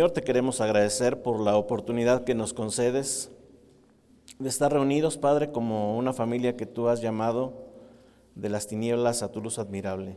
[0.00, 3.30] Señor, te queremos agradecer por la oportunidad que nos concedes
[4.38, 7.52] de estar reunidos, Padre, como una familia que tú has llamado
[8.34, 10.16] de las tinieblas a tu luz admirable.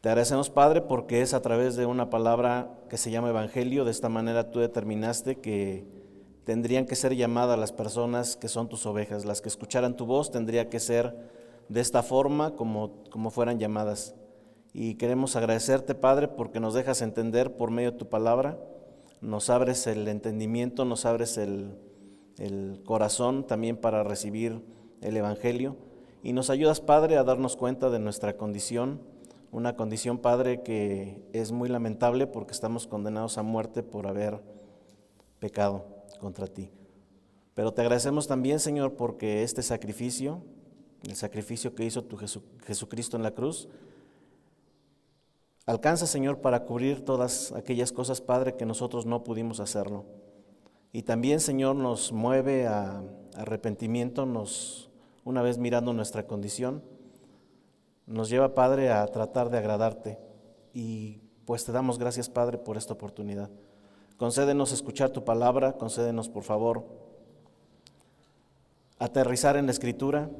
[0.00, 3.90] Te agradecemos, Padre, porque es a través de una palabra que se llama Evangelio, de
[3.90, 5.84] esta manera tú determinaste que
[6.44, 10.30] tendrían que ser llamadas las personas que son tus ovejas, las que escucharan tu voz
[10.30, 11.14] tendría que ser
[11.68, 14.14] de esta forma como, como fueran llamadas.
[14.72, 18.58] Y queremos agradecerte, Padre, porque nos dejas entender por medio de tu palabra,
[19.20, 21.78] nos abres el entendimiento, nos abres el,
[22.38, 24.62] el corazón también para recibir
[25.00, 25.76] el Evangelio
[26.22, 29.00] y nos ayudas, Padre, a darnos cuenta de nuestra condición,
[29.50, 34.40] una condición, Padre, que es muy lamentable porque estamos condenados a muerte por haber
[35.38, 35.86] pecado
[36.20, 36.70] contra ti.
[37.54, 40.42] Pero te agradecemos también, Señor, porque este sacrificio,
[41.04, 43.68] el sacrificio que hizo tu Jesucristo en la cruz,
[45.68, 50.06] alcanza, Señor, para cubrir todas aquellas cosas, Padre, que nosotros no pudimos hacerlo.
[50.92, 53.02] Y también, Señor, nos mueve a
[53.36, 54.88] arrepentimiento, nos,
[55.24, 56.82] una vez mirando nuestra condición,
[58.06, 60.18] nos lleva, Padre, a tratar de agradarte.
[60.72, 63.50] Y pues te damos gracias, Padre, por esta oportunidad.
[64.16, 66.86] Concédenos escuchar tu palabra, concédenos, por favor,
[68.98, 70.30] aterrizar en la escritura,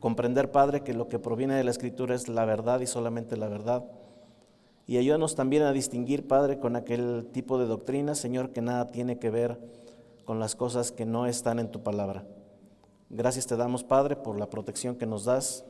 [0.00, 3.46] comprender, Padre, que lo que proviene de la escritura es la verdad y solamente la
[3.46, 3.84] verdad
[4.86, 9.18] y ayúdanos también a distinguir, Padre, con aquel tipo de doctrina, Señor, que nada tiene
[9.18, 9.58] que ver
[10.24, 12.26] con las cosas que no están en tu palabra.
[13.08, 15.64] Gracias te damos, Padre, por la protección que nos das,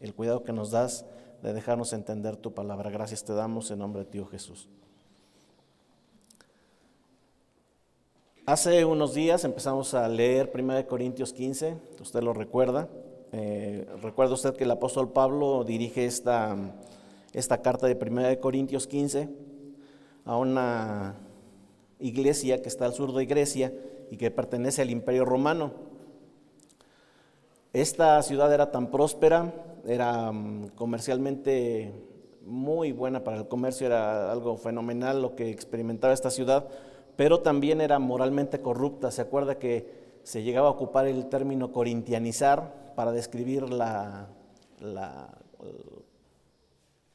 [0.00, 1.06] el cuidado que nos das
[1.42, 2.90] de dejarnos entender tu palabra.
[2.90, 4.68] Gracias te damos en nombre de Dios Jesús.
[8.44, 12.88] Hace unos días empezamos a leer 1 Corintios 15, usted lo recuerda.
[13.32, 16.56] Eh, recuerda usted que el apóstol Pablo dirige esta
[17.32, 19.28] esta carta de 1 Corintios 15
[20.24, 21.16] a una
[21.98, 23.72] iglesia que está al sur de Grecia
[24.10, 25.72] y que pertenece al imperio romano.
[27.72, 29.52] Esta ciudad era tan próspera,
[29.86, 31.92] era mm, comercialmente
[32.44, 36.66] muy buena para el comercio, era algo fenomenal lo que experimentaba esta ciudad,
[37.16, 39.10] pero también era moralmente corrupta.
[39.10, 39.86] Se acuerda que
[40.22, 44.28] se llegaba a ocupar el término corintianizar para describir la,
[44.80, 45.28] la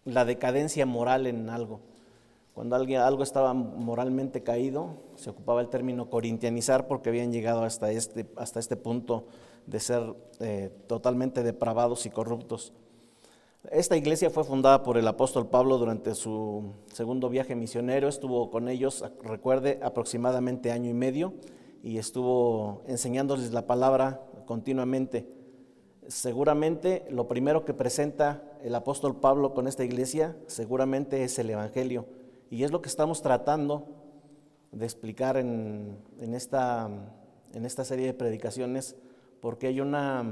[0.06, 1.82] la decadencia moral en algo.
[2.54, 7.92] Cuando alguien, algo estaba moralmente caído, se ocupaba el término corintianizar porque habían llegado hasta
[7.92, 9.26] este, hasta este punto
[9.66, 12.74] de ser eh, totalmente depravados y corruptos.
[13.72, 18.68] Esta iglesia fue fundada por el apóstol Pablo durante su segundo viaje misionero, estuvo con
[18.68, 21.34] ellos, recuerde, aproximadamente año y medio
[21.82, 25.26] y estuvo enseñándoles la palabra continuamente
[26.08, 32.06] seguramente lo primero que presenta el apóstol Pablo con esta iglesia, seguramente es el Evangelio.
[32.50, 33.88] Y es lo que estamos tratando
[34.72, 36.90] de explicar en, esta,
[37.54, 38.96] en esta serie de predicaciones,
[39.42, 40.26] porque hay una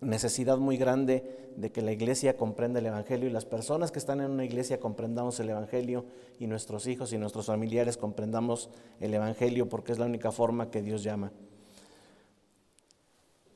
[0.00, 4.20] necesidad muy grande de que la iglesia comprenda el Evangelio y las personas que están
[4.20, 6.04] en una iglesia comprendamos el Evangelio
[6.38, 8.70] y nuestros hijos y nuestros familiares comprendamos
[9.00, 11.32] el Evangelio porque es la única forma que Dios llama.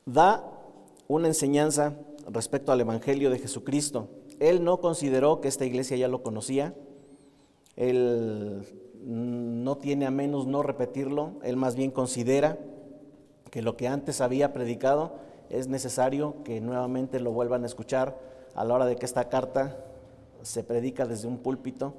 [0.05, 0.64] Da
[1.07, 1.95] una enseñanza
[2.27, 4.09] respecto al Evangelio de Jesucristo.
[4.39, 6.73] Él no consideró que esta iglesia ya lo conocía,
[7.75, 8.63] él
[9.03, 12.57] no tiene a menos no repetirlo, él más bien considera
[13.51, 15.13] que lo que antes había predicado
[15.49, 18.17] es necesario que nuevamente lo vuelvan a escuchar
[18.55, 19.77] a la hora de que esta carta
[20.41, 21.93] se predica desde un púlpito.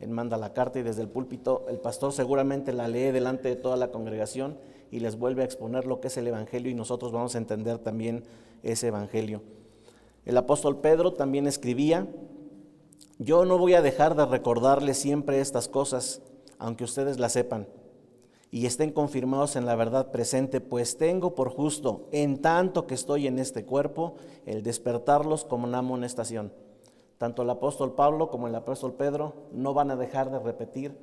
[0.00, 3.56] Él manda la carta y desde el púlpito el pastor seguramente la lee delante de
[3.56, 4.56] toda la congregación
[4.90, 7.78] y les vuelve a exponer lo que es el Evangelio y nosotros vamos a entender
[7.78, 8.24] también
[8.62, 9.42] ese Evangelio.
[10.24, 12.06] El apóstol Pedro también escribía,
[13.18, 16.20] yo no voy a dejar de recordarles siempre estas cosas,
[16.58, 17.66] aunque ustedes las sepan
[18.50, 23.26] y estén confirmados en la verdad presente, pues tengo por justo, en tanto que estoy
[23.26, 24.14] en este cuerpo,
[24.46, 26.52] el despertarlos como una amonestación.
[27.18, 30.96] Tanto el apóstol Pablo como el apóstol Pedro no van a dejar de repetir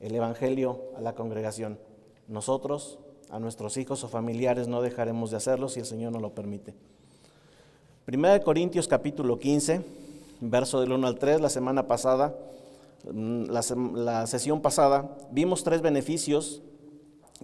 [0.00, 1.78] el Evangelio a la congregación.
[2.28, 2.98] Nosotros,
[3.30, 6.74] a nuestros hijos o familiares, no dejaremos de hacerlo si el Señor nos lo permite.
[8.06, 9.82] Primera de Corintios capítulo 15,
[10.40, 12.34] verso del 1 al 3, la semana pasada,
[13.12, 13.62] mm, la,
[13.94, 16.62] la sesión pasada, vimos tres beneficios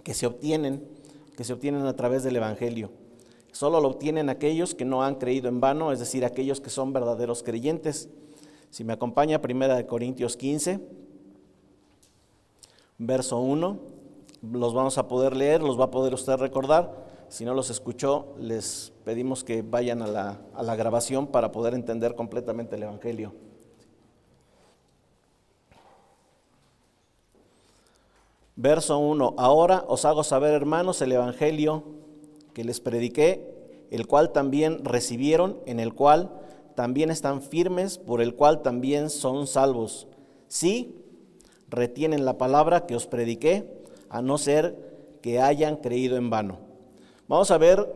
[0.03, 0.83] que se obtienen,
[1.37, 2.89] que se obtienen a través del Evangelio.
[3.51, 6.93] Solo lo obtienen aquellos que no han creído en vano, es decir, aquellos que son
[6.93, 8.09] verdaderos creyentes.
[8.71, 10.79] Si me acompaña, Primera de Corintios 15,
[12.97, 14.00] verso 1
[14.41, 17.09] los vamos a poder leer, los va a poder usted recordar.
[17.29, 21.73] Si no los escuchó, les pedimos que vayan a la, a la grabación para poder
[21.73, 23.33] entender completamente el Evangelio.
[28.55, 29.35] Verso 1.
[29.37, 31.83] Ahora os hago saber, hermanos, el Evangelio
[32.53, 36.31] que les prediqué, el cual también recibieron, en el cual
[36.75, 40.07] también están firmes, por el cual también son salvos.
[40.47, 40.97] Si
[41.69, 43.80] retienen la palabra que os prediqué,
[44.11, 44.75] a no ser
[45.21, 46.59] que hayan creído en vano.
[47.29, 47.87] Vamos a ver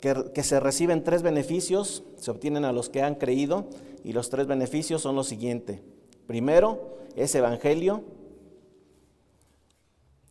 [0.00, 3.66] que, se reciben tres beneficios, se obtienen a los que han creído,
[4.02, 5.80] y los tres beneficios son los siguientes.
[6.26, 8.02] Primero, es evangelio,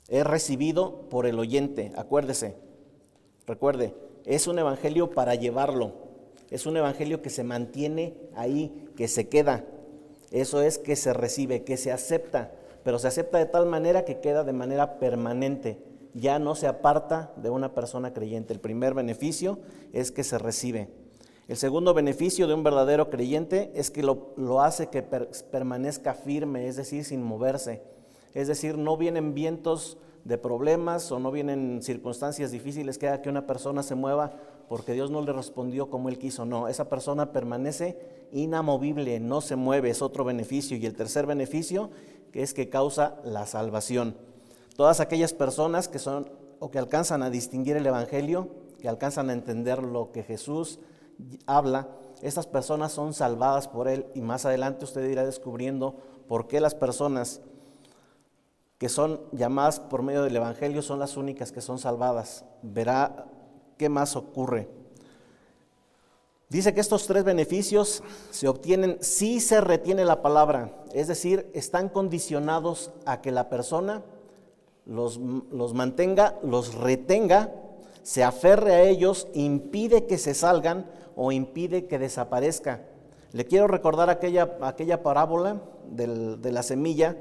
[0.10, 2.58] es recibido por el oyente, acuérdese,
[3.48, 3.96] recuerde,
[4.26, 5.94] es un evangelio para llevarlo,
[6.52, 9.66] es un evangelio que se mantiene ahí, que se queda,
[10.32, 12.52] eso es que se recibe, que se acepta,
[12.86, 15.80] pero se acepta de tal manera que queda de manera permanente,
[16.14, 18.54] ya no se aparta de una persona creyente.
[18.54, 19.58] El primer beneficio
[19.92, 20.88] es que se recibe.
[21.48, 26.76] El segundo beneficio de un verdadero creyente es que lo, hace que permanezca firme, es
[26.76, 27.82] decir, sin moverse.
[28.36, 33.30] Es decir, no vienen vientos de problemas o no vienen circunstancias difíciles que haga que
[33.30, 34.34] una persona se mueva
[34.68, 36.46] porque Dios no le respondió como él quiso.
[36.46, 37.98] No, esa persona permanece
[38.32, 40.78] inamovible, no se mueve, es otro beneficio.
[40.78, 41.90] Y el tercer beneficio
[42.36, 44.18] que es que causa la salvación.
[44.76, 46.30] Todas aquellas personas que son
[46.60, 50.80] o que alcanzan a distinguir el Evangelio, que alcanzan a entender lo que Jesús
[51.46, 51.88] habla,
[52.22, 55.96] estas personas son salvadas por Él y más adelante usted irá descubriendo
[56.28, 57.40] por qué las personas
[58.80, 62.44] que son llamadas por medio del Evangelio son las únicas que son salvadas.
[62.62, 63.28] Verá
[63.78, 64.68] qué más ocurre.
[66.56, 71.90] Dice que estos tres beneficios se obtienen si se retiene la palabra, es decir, están
[71.90, 74.04] condicionados a que la persona
[74.86, 77.52] los, los, mantenga, los retenga,
[78.04, 80.86] se aferre a ellos, impide que se salgan
[81.18, 82.84] o impide que desaparezca.
[83.34, 87.18] Le quiero recordar aquella, aquella parábola de la semilla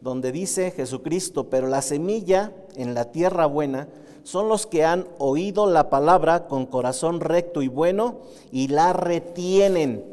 [0.00, 3.86] donde dice Jesucristo, pero la semilla en la tierra buena
[4.28, 8.18] son los que han oído la palabra con corazón recto y bueno
[8.52, 10.04] y la retienen,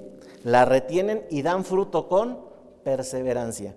[0.46, 2.40] la retienen y dan fruto con
[2.86, 3.76] perseverancia.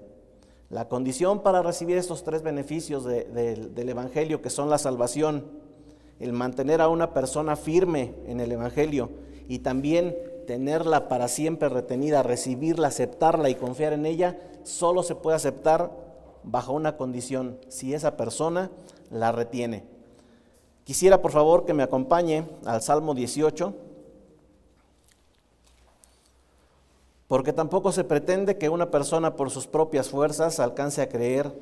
[0.70, 5.44] La condición para recibir estos tres beneficios del Evangelio, que son la salvación,
[6.20, 9.10] el mantener a una persona firme en el Evangelio
[9.48, 15.34] y también tenerla para siempre retenida, recibirla, aceptarla y confiar en ella, solo se puede
[15.34, 15.90] aceptar
[16.44, 18.70] bajo una condición, si esa persona
[19.10, 19.97] la retiene.
[20.88, 23.74] Quisiera por favor que me acompañe al Salmo 18,
[27.26, 31.52] porque tampoco se pretende que una persona por sus propias fuerzas alcance a creer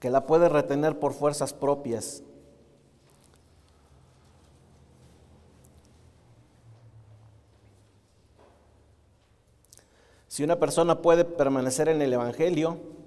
[0.00, 2.24] que la puede retener por fuerzas propias.
[10.26, 12.99] Si una persona puede permanecer en el Evangelio,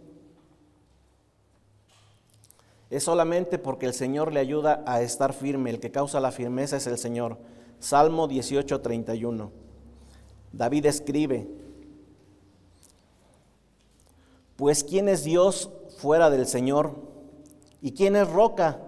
[2.94, 5.72] es solamente porque el Señor le ayuda a estar firme.
[5.72, 7.40] El que causa la firmeza es el Señor.
[7.80, 9.52] Salmo 18, 31.
[10.52, 11.48] David escribe,
[14.56, 16.92] pues ¿quién es Dios fuera del Señor?
[17.82, 18.80] ¿Y quién es roca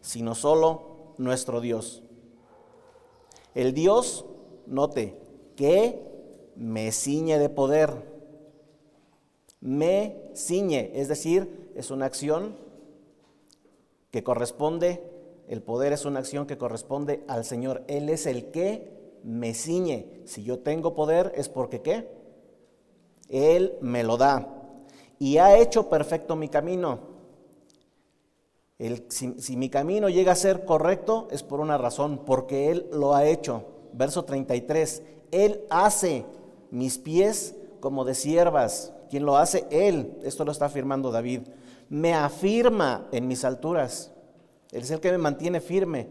[0.00, 2.02] sino solo nuestro Dios?
[3.54, 4.24] El Dios,
[4.66, 5.20] note,
[5.54, 6.02] que
[6.56, 7.92] me ciñe de poder.
[9.60, 12.65] Me ciñe, es decir, es una acción
[14.16, 15.02] que corresponde,
[15.46, 17.84] el poder es una acción que corresponde al Señor.
[17.86, 20.22] Él es el que me ciñe.
[20.24, 22.08] Si yo tengo poder es porque qué?
[23.28, 24.48] Él me lo da.
[25.18, 27.00] Y ha hecho perfecto mi camino.
[29.10, 33.14] si, si mi camino llega a ser correcto es por una razón, porque Él lo
[33.14, 33.64] ha hecho.
[33.92, 36.24] Verso 33, Él hace
[36.70, 38.94] mis pies como de siervas.
[39.10, 40.16] Quien lo hace, Él.
[40.22, 41.42] Esto lo está afirmando David.
[41.88, 44.12] Me afirma en mis alturas.
[44.72, 46.08] Él es el que me mantiene firme.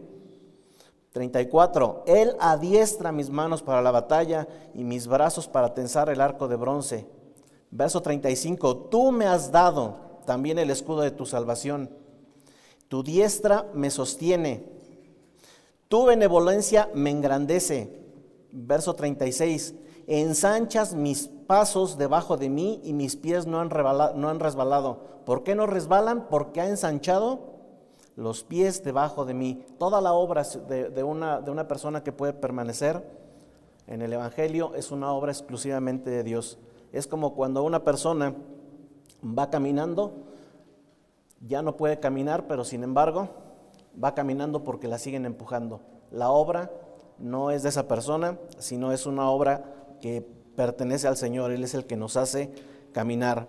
[1.12, 2.04] 34.
[2.06, 6.56] Él adiestra mis manos para la batalla y mis brazos para tensar el arco de
[6.56, 7.06] bronce.
[7.70, 8.76] Verso 35.
[8.90, 11.90] Tú me has dado también el escudo de tu salvación.
[12.88, 14.64] Tu diestra me sostiene.
[15.88, 17.98] Tu benevolencia me engrandece.
[18.52, 19.74] Verso 36
[20.06, 25.00] ensanchas mis pasos debajo de mí y mis pies no han, resbalado.
[25.24, 26.28] ¿Por qué no resbalan?
[26.28, 27.56] Porque ha ensanchado
[28.14, 29.64] los pies debajo de mí.
[29.78, 33.04] Toda la obra de una persona que puede permanecer
[33.86, 36.58] en el Evangelio es una obra exclusivamente de Dios.
[36.92, 38.34] Es como cuando una persona
[39.22, 40.12] va caminando,
[41.40, 43.28] ya no puede caminar, pero sin embargo
[44.02, 45.80] va caminando porque la siguen empujando.
[46.10, 46.70] La obra
[47.18, 49.64] no es de esa persona, sino es una obra
[50.00, 50.26] que
[50.56, 52.50] pertenece al Señor, Él es el que nos hace
[52.92, 53.48] caminar.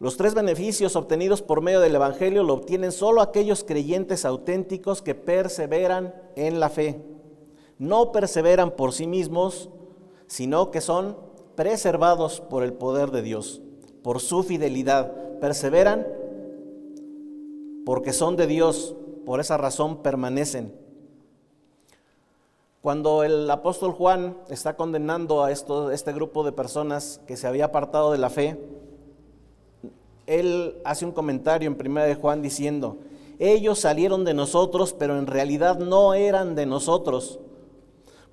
[0.00, 5.14] Los tres beneficios obtenidos por medio del Evangelio lo obtienen solo aquellos creyentes auténticos que
[5.14, 7.00] perseveran en la fe.
[7.78, 9.70] No perseveran por sí mismos,
[10.26, 11.16] sino que son
[11.54, 13.62] preservados por el poder de Dios,
[14.02, 15.12] por su fidelidad.
[15.40, 16.06] Perseveran
[17.86, 20.83] porque son de Dios, por esa razón permanecen.
[22.84, 28.12] Cuando el apóstol Juan está condenando a este grupo de personas que se había apartado
[28.12, 28.60] de la fe,
[30.26, 32.98] él hace un comentario en primera de Juan diciendo,
[33.38, 37.40] ellos salieron de nosotros, pero en realidad no eran de nosotros.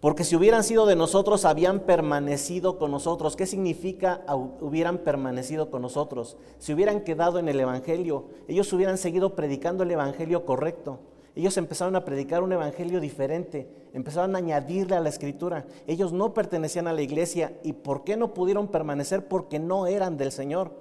[0.02, 3.38] Porque si hubieran sido de nosotros, habían permanecido con nosotros.
[3.38, 4.26] ¿Qué significa
[4.60, 6.36] hubieran permanecido con nosotros?
[6.60, 11.00] Si hubieran quedado en el Evangelio, ellos hubieran seguido predicando el Evangelio correcto.
[11.36, 15.66] Ellos empezaron a predicar un Evangelio diferente, empezaron a añadirle a la Escritura.
[15.88, 17.54] Ellos no pertenecían a la iglesia.
[17.64, 19.28] ¿Y por qué no pudieron permanecer?
[19.28, 20.72] Porque no eran del Señor.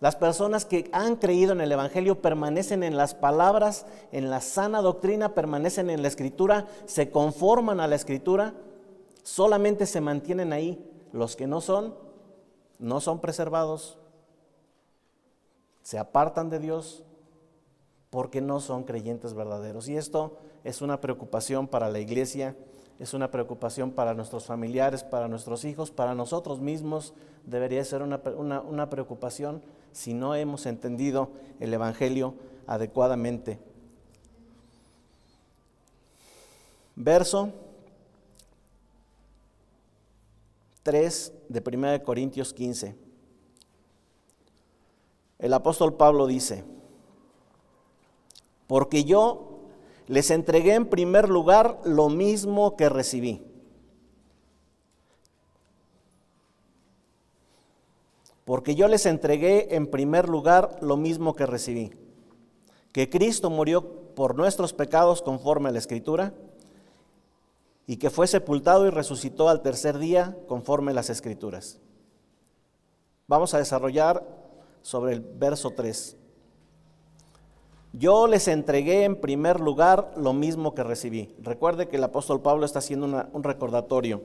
[0.00, 4.80] Las personas que han creído en el Evangelio permanecen en las palabras, en la sana
[4.80, 8.54] doctrina, permanecen en la Escritura, se conforman a la Escritura,
[9.22, 10.84] solamente se mantienen ahí.
[11.12, 11.94] Los que no son,
[12.78, 13.98] no son preservados,
[15.82, 17.02] se apartan de Dios
[18.10, 19.88] porque no son creyentes verdaderos.
[19.88, 22.56] Y esto es una preocupación para la iglesia
[22.98, 27.14] es una preocupación para nuestros familiares, para nuestros hijos, para nosotros mismos.
[27.46, 29.62] Debería ser una, preocupación
[29.92, 32.34] si no hemos entendido el Evangelio
[32.66, 33.60] adecuadamente.
[36.96, 37.52] Verso
[40.82, 42.96] 3 de 1 Corintios 15.
[45.38, 46.64] El apóstol Pablo dice,
[48.68, 49.58] porque yo
[50.06, 53.42] les entregué en primer lugar lo mismo que recibí.
[58.44, 61.92] Porque yo les entregué en primer lugar lo mismo que recibí.
[62.92, 66.32] Que Cristo murió por nuestros pecados conforme a la Escritura
[67.86, 71.78] y que fue sepultado y resucitó al tercer día conforme a las Escrituras.
[73.26, 74.26] Vamos a desarrollar
[74.82, 76.16] sobre el verso 3.
[77.92, 81.34] Yo les entregué en primer lugar lo mismo que recibí.
[81.42, 84.22] Recuerde que el apóstol Pablo está haciendo un recordatorio.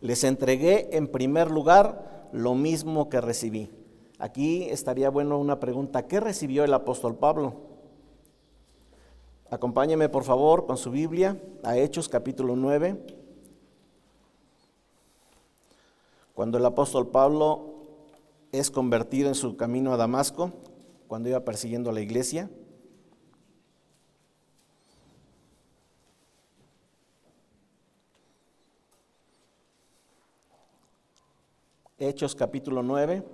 [0.00, 3.70] Les entregué en primer lugar lo mismo que recibí.
[4.18, 6.06] Aquí estaría bueno una pregunta.
[6.06, 7.54] ¿Qué recibió el apóstol Pablo?
[9.50, 12.96] Acompáñeme por favor con su Biblia a Hechos capítulo 9.
[16.34, 17.74] Cuando el apóstol Pablo
[18.52, 20.52] es convertido en su camino a Damasco,
[21.10, 22.48] cuando iba persiguiendo a la iglesia.
[31.98, 33.24] Hechos capítulo 9.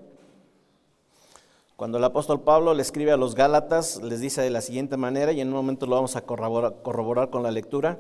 [1.76, 5.33] Cuando el apóstol Pablo le escribe a los Gálatas, les dice de la siguiente manera,
[5.33, 7.99] y en un momento lo vamos a corroborar, con la lectura.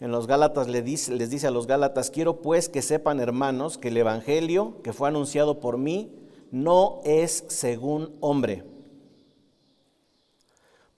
[0.00, 3.86] En los Gálatas les les dice a los Gálatas, quiero pues que sepan hermanos que
[3.86, 6.10] el Evangelio que fue anunciado por mí
[6.50, 8.74] no es según hombre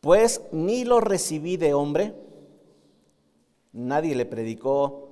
[0.01, 2.15] pues ni lo recibí de hombre,
[3.73, 5.09] nadie le predicó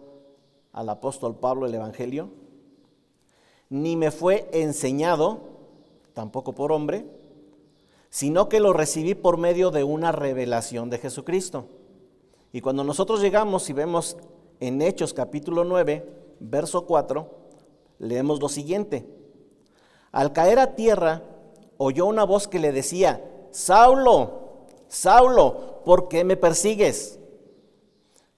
[0.73, 2.31] al apóstol Pablo el Evangelio,
[3.69, 5.40] ni me fue enseñado,
[6.12, 7.05] tampoco por hombre,
[8.11, 11.66] sino que lo recibí por medio de una revelación de Jesucristo.
[12.52, 14.16] Y cuando nosotros llegamos y vemos
[14.61, 16.07] en Hechos capítulo 9,
[16.40, 17.28] verso 4,
[17.99, 19.07] leemos lo siguiente.
[20.12, 21.23] Al caer a tierra,
[21.76, 24.46] oyó una voz que le decía, Saulo,
[24.88, 27.19] Saulo, ¿por qué me persigues?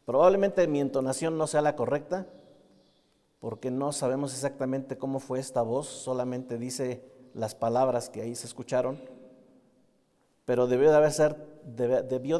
[0.04, 2.26] Probablemente mi entonación no sea la correcta,
[3.40, 8.46] porque no sabemos exactamente cómo fue esta voz, solamente dice las palabras que ahí se
[8.46, 8.98] escucharon,
[10.44, 10.96] pero debió de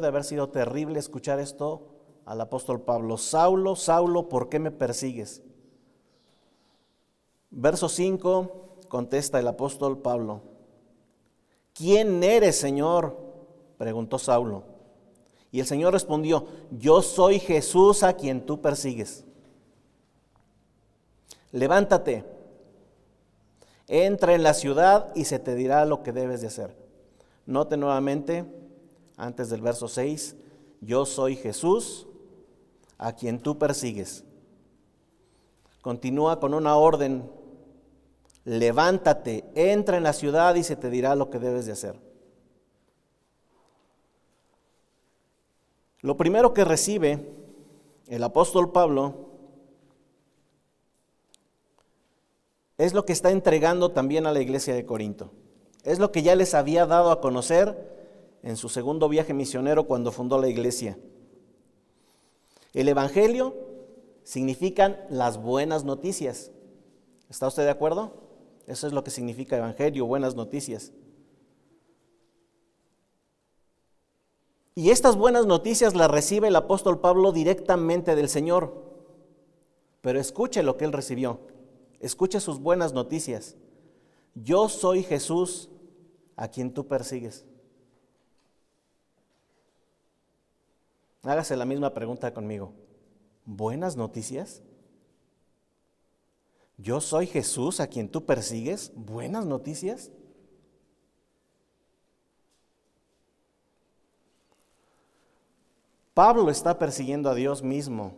[0.07, 1.89] haber, sido terrible escuchar esto
[2.25, 3.17] al apóstol Pablo.
[3.17, 5.43] Saulo, Saulo, ¿por qué me persigues?
[7.51, 10.41] Verso 5 contesta el apóstol Pablo,
[11.73, 13.28] ¿quién eres, Señor?
[13.79, 14.65] Preguntó Saulo.
[15.51, 19.23] Y el Señor respondió, yo soy Jesús a quien tú persigues.
[21.51, 22.25] Levántate,
[23.87, 26.75] entra en la ciudad y se te dirá lo que debes de hacer.
[27.45, 28.45] Note nuevamente,
[29.15, 30.35] antes del verso 6,
[30.81, 32.05] yo soy Jesús
[32.97, 34.25] a quien tú persigues.
[35.81, 37.31] Continúa con una orden,
[38.43, 42.08] levántate, entra en la ciudad y se te dirá lo que debes de hacer.
[46.01, 47.25] Lo primero que recibe
[48.07, 49.29] el apóstol Pablo
[52.77, 55.31] es lo que está entregando también a la iglesia de Corinto.
[55.83, 60.11] Es lo que ya les había dado a conocer en su segundo viaje misionero cuando
[60.11, 60.97] fundó la iglesia.
[62.73, 63.55] El Evangelio
[64.23, 66.51] significan las buenas noticias.
[67.29, 68.13] ¿Está usted de acuerdo?
[68.67, 70.93] Eso es lo que significa Evangelio, buenas noticias.
[74.75, 78.73] Y estas buenas noticias las recibe el apóstol Pablo directamente del Señor.
[80.01, 81.39] Pero escuche lo que él recibió.
[81.99, 83.55] Escuche sus buenas noticias.
[84.35, 85.69] Yo soy Jesús
[86.35, 87.45] a quien tú persigues.
[91.23, 92.71] Hágase la misma pregunta conmigo.
[93.45, 94.61] ¿Buenas noticias?
[96.77, 98.93] Yo soy Jesús a quien tú persigues.
[98.95, 100.11] ¿Buenas noticias?
[106.19, 108.11] Pablo está persiguiendo a Dios mismo.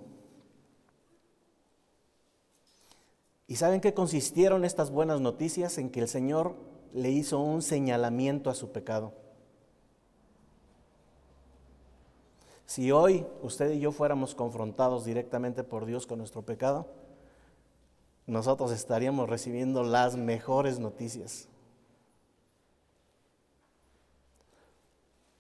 [3.46, 5.77] ¿Y saben qué consistieron estas buenas noticias?
[5.77, 6.55] En que el Señor
[6.93, 9.13] le hizo un señalamiento a su pecado.
[12.65, 16.88] Si hoy usted y yo fuéramos confrontados directamente por Dios con nuestro pecado,
[18.25, 21.48] nosotros estaríamos recibiendo las mejores noticias.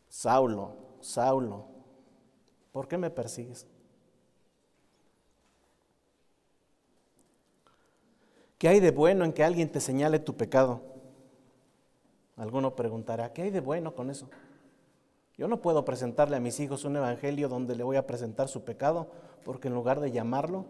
[0.09, 1.70] Saulo, Saulo,
[2.71, 3.67] ¿Por qué me persigues?
[8.57, 10.81] ¿Qué hay de bueno en que alguien te señale tu pecado?
[12.37, 14.29] Alguno preguntará, ¿qué hay de bueno con eso?
[15.37, 18.63] Yo no puedo presentarle a mis hijos un evangelio donde le voy a presentar su
[18.63, 19.09] pecado,
[19.43, 20.65] porque en lugar de llamarlo,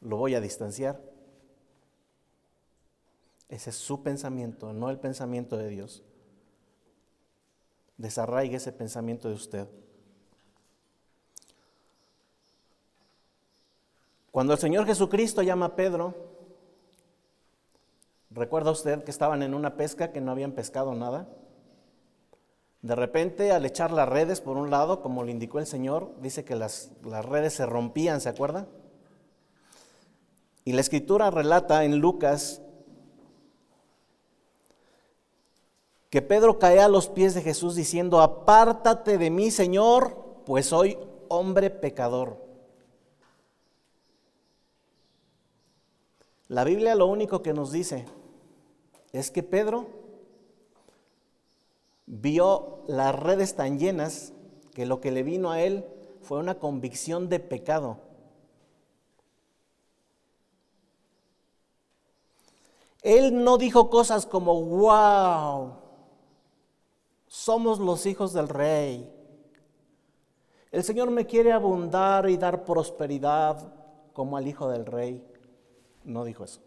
[0.00, 1.00] lo voy a distanciar.
[3.48, 6.04] Ese es su pensamiento, no el pensamiento de Dios.
[7.96, 9.68] Desarraigue ese pensamiento de usted.
[14.30, 16.14] Cuando el Señor Jesucristo llama a Pedro,
[18.30, 21.28] ¿recuerda usted que estaban en una pesca que no habían pescado nada?
[22.82, 26.44] De repente, al echar las redes por un lado, como le indicó el Señor, dice
[26.44, 28.68] que las, las redes se rompían, ¿se acuerda?
[30.64, 32.62] Y la escritura relata en Lucas
[36.08, 40.98] que Pedro cae a los pies de Jesús diciendo, apártate de mí, Señor, pues soy
[41.28, 42.49] hombre pecador.
[46.50, 48.06] La Biblia lo único que nos dice
[49.12, 49.86] es que Pedro
[52.06, 54.32] vio las redes tan llenas
[54.74, 55.84] que lo que le vino a él
[56.22, 57.98] fue una convicción de pecado.
[63.02, 65.74] Él no dijo cosas como, wow,
[67.28, 69.08] somos los hijos del rey.
[70.72, 73.72] El Señor me quiere abundar y dar prosperidad
[74.12, 75.29] como al hijo del rey.
[76.04, 76.60] No dijo eso.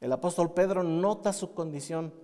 [0.00, 2.14] El apóstol Pedro nota su condición,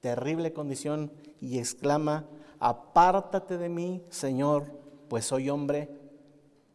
[0.00, 2.26] terrible condición, y exclama,
[2.60, 4.70] apártate de mí, Señor,
[5.08, 5.90] pues soy hombre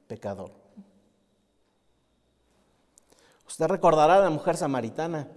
[0.08, 0.52] pecador.
[3.48, 5.28] Usted recordará a la mujer samaritana.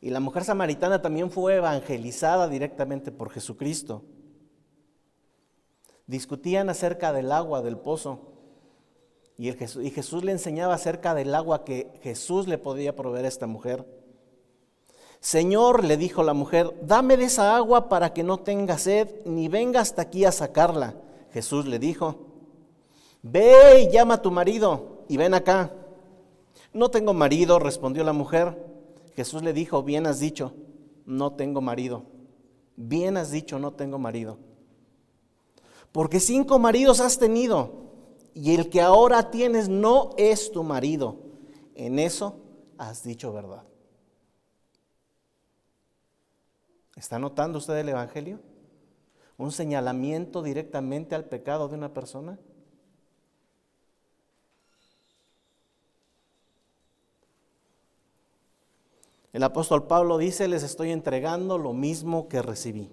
[0.00, 4.04] Y la mujer samaritana también fue evangelizada directamente por Jesucristo
[6.06, 8.20] discutían acerca del agua del pozo.
[9.36, 13.84] Y, Jesús, le enseñaba acerca del agua que Jesús le podía proveer a esta mujer.
[15.20, 19.48] Señor, le dijo la mujer, dame de esa agua para que no tenga sed, ni
[19.48, 20.94] venga hasta aquí a sacarla.
[21.32, 22.26] Jesús le dijo,
[23.22, 25.72] ve y llama a tu marido y ven acá.
[26.72, 28.56] No tengo marido, respondió la mujer.
[29.16, 30.52] Jesús le dijo, bien has dicho,
[31.06, 32.04] no tengo marido.
[32.76, 34.38] Bien has dicho, no tengo marido
[35.94, 37.70] porque cinco maridos has tenido
[38.34, 41.20] y el que ahora tienes no es tu marido.
[41.76, 42.40] En eso
[42.76, 43.62] has dicho verdad.
[46.96, 48.40] ¿Está notando usted el Evangelio?
[49.38, 52.40] ¿Un señalamiento directamente al pecado de una persona?
[59.32, 62.90] El apóstol Pablo dice, les estoy entregando lo mismo que recibí.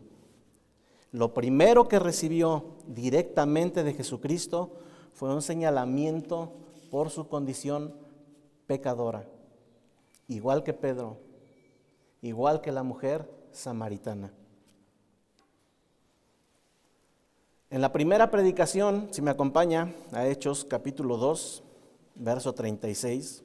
[1.12, 4.71] Lo primero que recibió directamente de Jesucristo
[5.13, 6.54] fue un señalamiento
[6.89, 7.93] por su condición
[8.65, 9.28] pecadora,
[10.28, 11.17] igual que Pedro,
[12.21, 14.32] igual que la mujer samaritana.
[17.69, 21.63] En la primera predicación, si me acompaña a Hechos capítulo 2,
[22.15, 23.43] verso 36,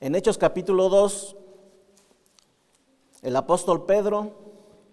[0.00, 1.36] en Hechos capítulo 2,
[3.22, 4.47] el apóstol Pedro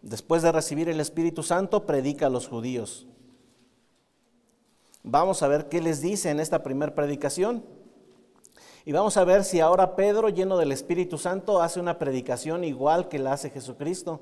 [0.06, 3.08] después de recibir el Espíritu Santo, predica a los judíos.
[5.04, 7.66] Vamos a ver qué les dice en esta primera predicación.
[8.86, 13.08] Y vamos a ver si ahora Pedro, lleno del Espíritu Santo, hace una predicación igual
[13.10, 14.22] que la hace Jesucristo,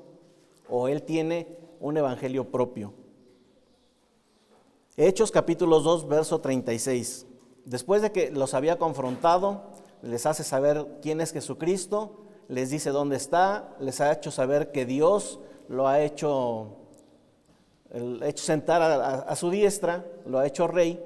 [0.70, 2.94] o él tiene un evangelio propio.
[4.96, 7.26] Hechos capítulo 2, verso 36.
[7.66, 9.64] Después de que los había confrontado,
[10.00, 14.86] les hace saber quién es Jesucristo, les dice dónde está, les ha hecho saber que
[14.86, 16.76] Dios lo ha hecho,
[18.22, 21.02] hecho sentar a, su diestra, lo ha hecho rey.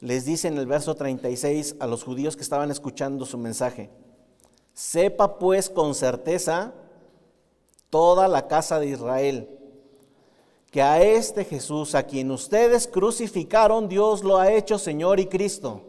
[0.00, 3.90] Les dice en el verso 36 a los judíos que estaban escuchando su mensaje,
[4.74, 6.72] sepa pues con certeza
[7.88, 9.48] toda la casa de Israel
[10.72, 15.82] que a este Jesús, a quien ustedes crucificaron, Dios lo ha hecho Señor y Cristo.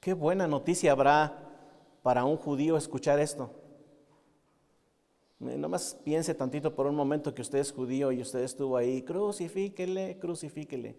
[0.00, 1.49] Qué buena noticia habrá
[2.02, 3.50] para un judío escuchar esto.
[5.38, 10.18] Nomás piense tantito por un momento que usted es judío y usted estuvo ahí, crucifíquele,
[10.18, 10.96] crucifíquele.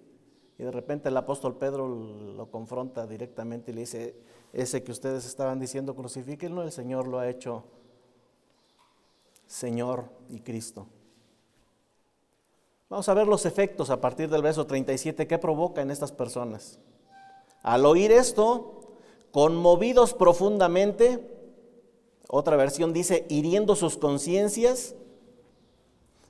[0.57, 4.15] Y de repente el apóstol Pedro lo confronta directamente y le dice,
[4.51, 7.65] ese que ustedes estaban diciendo, crucifíquenlo, el Señor lo ha hecho
[9.45, 10.87] Señor y Cristo.
[12.89, 16.79] Vamos a ver los efectos a partir del verso 37 que provoca en estas personas.
[17.63, 18.80] Al oír esto,
[19.31, 21.19] conmovidos profundamente,
[22.27, 24.95] otra versión dice hiriendo sus conciencias,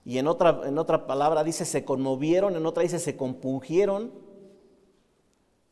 [0.03, 4.11] y en otra, en otra palabra dice se conmovieron, en otra dice se compungieron.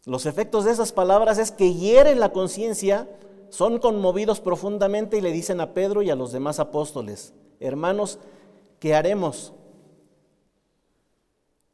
[0.05, 3.09] Los efectos de esas palabras es que hieren la conciencia,
[3.49, 8.19] son conmovidos profundamente y le dicen a Pedro y a los demás apóstoles, hermanos,
[8.79, 9.53] ¿qué haremos?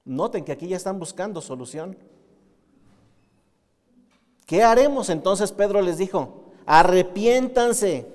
[0.05, 1.97] Noten que aquí ya están buscando solución.
[4.45, 5.09] ¿Qué haremos?
[5.09, 8.11] Entonces Pedro les dijo, arrepiéntanse.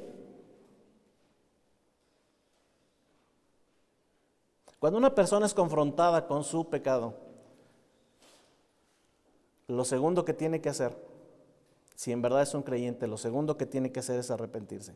[4.78, 7.14] Cuando una persona es confrontada con su pecado,
[9.66, 10.96] lo segundo que tiene que hacer,
[11.94, 14.94] si en verdad es un creyente, lo segundo que tiene que hacer es arrepentirse.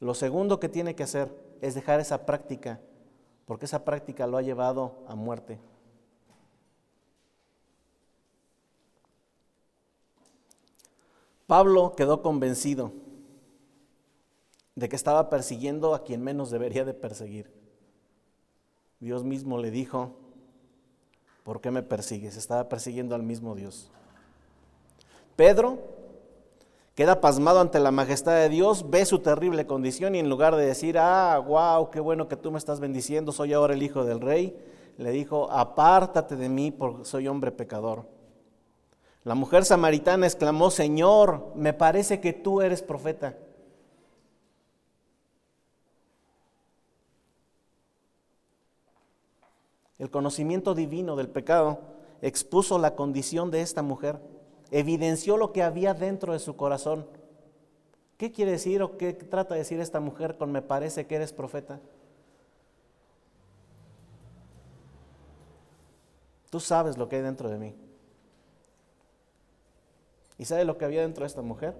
[0.00, 2.78] Lo segundo que tiene que hacer es dejar esa práctica,
[3.46, 5.58] porque esa práctica lo ha llevado a muerte.
[11.46, 12.92] Pablo quedó convencido
[14.74, 17.50] de que estaba persiguiendo a quien menos debería de perseguir.
[19.00, 20.16] Dios mismo le dijo,
[21.44, 22.36] ¿por qué me persigues?
[22.36, 23.90] Estaba persiguiendo al mismo Dios.
[25.36, 25.78] Pedro
[26.94, 30.66] queda pasmado ante la majestad de Dios, ve su terrible condición y en lugar de
[30.66, 34.20] decir, ah, wow, qué bueno que tú me estás bendiciendo, soy ahora el hijo del
[34.20, 34.58] rey,
[34.96, 38.15] le dijo, apártate de mí porque soy hombre pecador.
[39.26, 43.36] La mujer samaritana exclamó, Señor, me parece que tú eres profeta.
[49.98, 51.80] El conocimiento divino del pecado
[52.22, 54.20] expuso la condición de esta mujer,
[54.70, 57.08] evidenció lo que había dentro de su corazón.
[58.18, 61.32] ¿Qué quiere decir o qué trata de decir esta mujer con me parece que eres
[61.32, 61.80] profeta?
[66.48, 67.85] Tú sabes lo que hay dentro de mí.
[70.38, 71.74] ¿Y sabe lo que había dentro de esta mujer?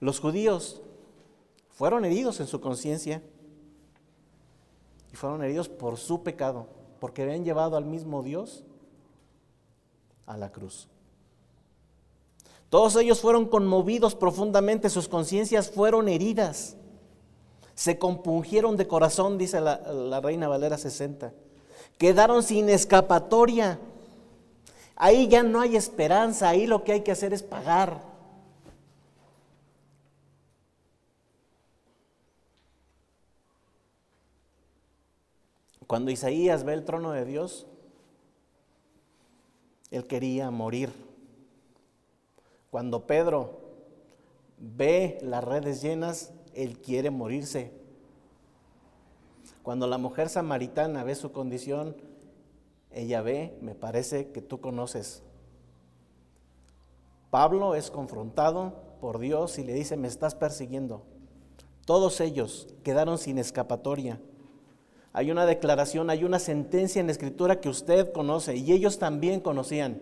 [0.00, 0.80] Los judíos
[1.70, 3.20] fueron heridos en su conciencia
[5.12, 6.68] y fueron heridos por su pecado,
[7.00, 8.64] porque habían llevado al mismo Dios
[10.26, 10.88] a la cruz.
[12.70, 16.76] Todos ellos fueron conmovidos profundamente, sus conciencias fueron heridas,
[17.74, 21.32] se compungieron de corazón, dice la, Reina Valera 60
[21.98, 23.78] quedaron sin escapatoria.
[24.96, 28.00] Ahí ya no hay esperanza, ahí lo que hay que hacer es pagar.
[35.86, 37.66] Cuando Isaías ve el trono de Dios,
[39.90, 40.92] él quería morir.
[42.70, 43.60] Cuando Pedro
[44.58, 47.77] ve las redes llenas, él quiere morirse.
[49.68, 51.94] Cuando la mujer samaritana ve su condición,
[52.90, 55.22] ella ve, me parece que tú conoces.
[57.28, 61.02] Pablo es confrontado por Dios y le dice, me estás persiguiendo.
[61.84, 64.18] Todos ellos quedaron sin escapatoria.
[65.12, 69.40] Hay una declaración, hay una sentencia en la escritura que usted conoce y ellos también
[69.40, 70.00] conocían.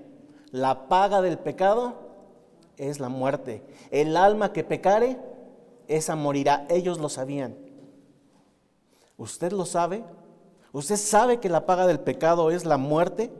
[0.53, 1.95] La paga del pecado
[2.77, 3.65] es la muerte.
[3.91, 5.19] El alma que pecare,
[5.89, 6.69] esa morirá.
[6.71, 7.66] Ellos lo sabían.
[9.17, 10.05] ¿Usted lo sabe?
[10.73, 13.33] ¿Usted sabe que la paga del pecado es la muerte?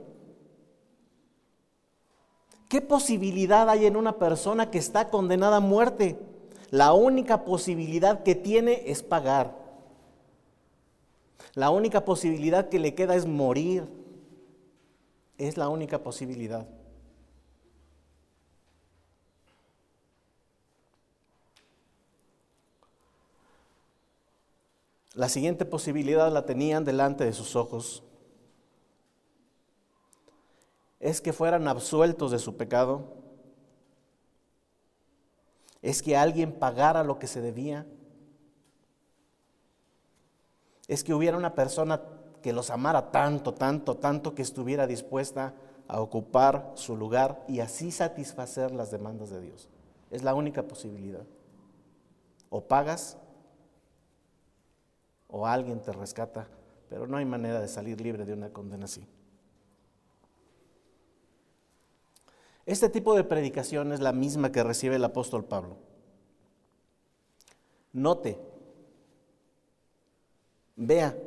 [2.67, 6.19] ¿Qué posibilidad hay en una persona que está condenada a muerte?
[6.69, 9.55] La única posibilidad que tiene es pagar.
[11.53, 13.87] La única posibilidad que le queda es morir.
[15.37, 16.67] Es la única posibilidad.
[25.17, 28.03] La siguiente posibilidad la tenían delante de sus ojos.
[30.99, 33.15] Es que fueran absueltos de su pecado.
[35.81, 37.87] Es que alguien pagara lo que se debía.
[40.87, 41.99] Es que hubiera una persona
[42.43, 45.55] que los amara tanto, tanto, tanto que estuviera dispuesta
[45.87, 49.67] a ocupar su lugar y así satisfacer las demandas de Dios.
[50.11, 51.25] Es la única posibilidad.
[52.51, 53.17] O pagas
[55.27, 56.47] o alguien te rescata,
[56.89, 59.05] pero no hay manera de salir libre de una condena así.
[62.65, 65.77] Este tipo de predicación es la misma que recibe el apóstol Pablo.
[67.93, 68.37] Note,
[70.75, 71.17] vea,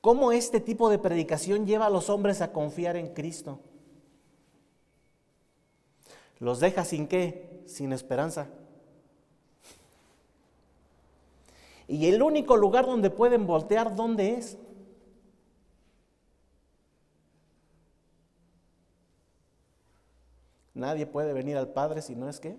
[0.00, 3.60] cómo este tipo de predicación lleva a los hombres a confiar en Cristo.
[6.38, 7.62] Los deja sin qué?
[7.66, 8.48] Sin esperanza.
[11.88, 14.58] Y el único lugar donde pueden voltear, ¿dónde es?
[20.74, 22.58] Nadie puede venir al Padre si no es que.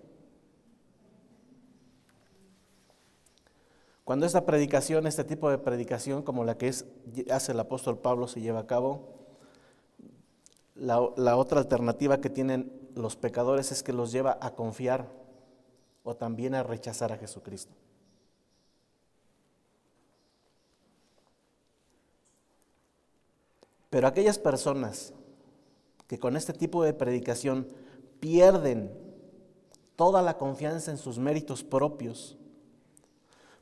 [4.04, 6.84] Cuando esta predicación, este tipo de predicación como la que es,
[7.30, 9.14] hace el apóstol Pablo se lleva a cabo,
[10.74, 15.06] la, la otra alternativa que tienen los pecadores es que los lleva a confiar
[16.02, 17.72] o también a rechazar a Jesucristo.
[23.90, 25.12] Pero aquellas personas
[26.06, 27.66] que con este tipo de predicación
[28.20, 28.92] pierden
[29.96, 32.38] toda la confianza en sus méritos propios,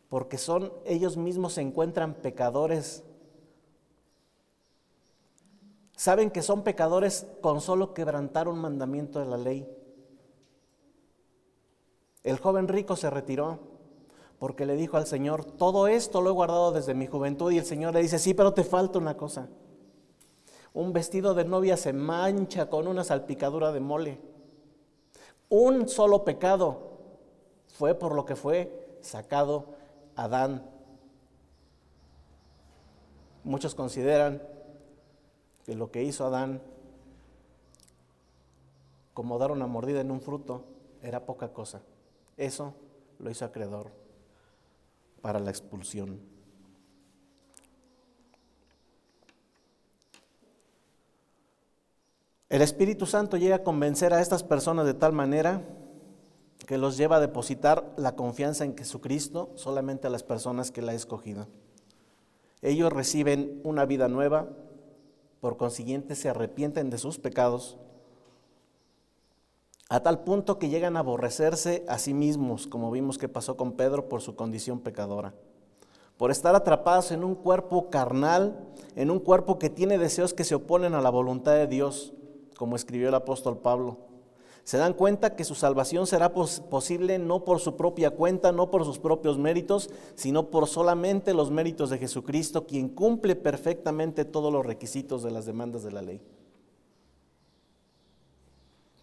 [0.09, 3.03] porque son ellos mismos se encuentran pecadores.
[5.97, 9.69] Saben que son pecadores con solo quebrantar un mandamiento de la ley.
[12.23, 13.59] El joven rico se retiró
[14.38, 17.64] porque le dijo al Señor, todo esto lo he guardado desde mi juventud y el
[17.64, 19.49] Señor le dice, sí, pero te falta una cosa
[20.79, 24.21] un vestido de novia se mancha con una salpicadura de mole.
[25.49, 27.01] Un solo pecado
[27.67, 29.75] fue por lo que fue sacado
[30.14, 30.64] Adán.
[33.43, 34.41] Muchos consideran
[35.67, 36.62] que lo que hizo Adán,
[39.14, 40.62] como dar una mordida en un fruto,
[41.03, 41.83] era poca cosa.
[42.37, 42.73] Eso
[43.19, 43.91] lo hizo acreedor
[45.23, 46.21] para la expulsión.
[52.49, 55.63] El Espíritu Santo llega a convencer a estas personas de tal manera
[56.67, 60.93] que los lleva a depositar la confianza en Jesucristo solamente a las personas que la
[60.93, 61.47] ha escogido.
[62.63, 64.49] Ellos reciben una vida nueva,
[65.41, 67.77] por consiguiente se arrepienten de sus pecados,
[69.91, 73.73] a tal punto que llegan a aborrecerse a sí mismos, como vimos que pasó con
[73.73, 75.35] Pedro por su condición pecadora,
[76.17, 78.59] por estar atrapados en un cuerpo carnal,
[78.97, 82.15] en un cuerpo que tiene deseos que se oponen a la voluntad de Dios
[82.59, 83.97] como escribió el apóstol Pablo.
[84.64, 88.85] Se dan cuenta que su salvación será posible no por su propia cuenta, no por
[88.85, 94.66] sus propios méritos, sino por solamente los méritos de Jesucristo, quien cumple perfectamente todos los
[94.66, 96.21] requisitos de las demandas de la ley.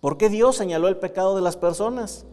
[0.01, 2.27] ¿Por qué Dios señaló el pecado de las personas?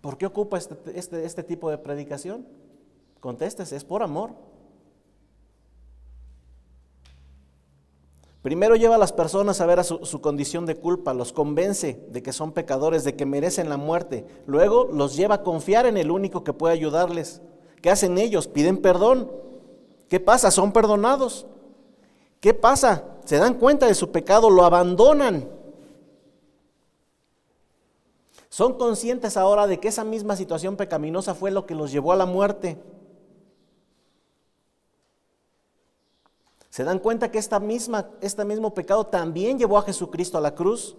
[0.00, 2.46] ¿Por qué ocupa este, este, este tipo de predicación?
[3.20, 4.30] Contéstese, es por amor.
[8.48, 12.22] Primero lleva a las personas a ver a su, condición de culpa, los convence de
[12.22, 14.24] que son pecadores, de que merecen la muerte.
[14.46, 17.42] Luego los lleva a confiar en el único que puede ayudarles.
[17.82, 18.48] ¿Qué hacen ellos?
[18.48, 19.30] Piden perdón.
[20.08, 20.50] ¿Qué pasa?
[20.50, 21.46] Son perdonados.
[22.40, 23.04] ¿Qué pasa?
[23.26, 25.46] Se dan cuenta de su pecado, lo abandonan.
[28.48, 32.16] Son conscientes ahora de que esa misma situación pecaminosa fue lo que los llevó a
[32.16, 32.78] la muerte.
[36.78, 40.54] ¿Se dan cuenta que esta misma, este mismo pecado también llevó a Jesucristo a la
[40.54, 40.96] cruz?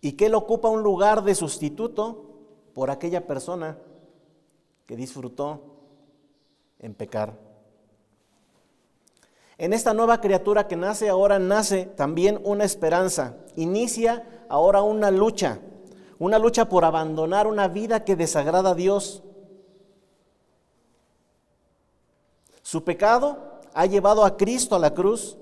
[0.00, 2.30] Y que Él ocupa un lugar de sustituto
[2.72, 3.76] por aquella persona
[4.86, 5.60] que disfrutó
[6.78, 7.38] en pecar.
[9.58, 13.36] En esta nueva criatura que nace ahora nace también una esperanza.
[13.56, 15.60] Inicia ahora una lucha,
[16.18, 19.24] una lucha por abandonar una vida que desagrada a Dios
[22.70, 25.36] Su pecado ha llevado a Cristo a la cruz,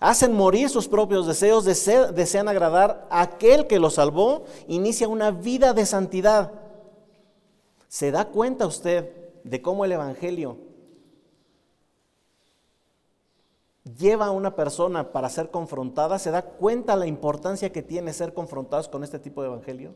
[0.00, 5.72] hacen morir sus propios deseos, desean agradar a aquel que los salvó, inicia una vida
[5.72, 6.50] de santidad.
[7.86, 10.58] ¿Se da cuenta usted de cómo el Evangelio
[13.96, 16.18] lleva a una persona para ser confrontada?
[16.18, 19.94] ¿Se da cuenta la importancia que tiene ser confrontados con este tipo de Evangelio?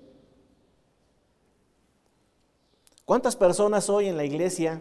[3.05, 4.81] ¿Cuántas personas hoy en la iglesia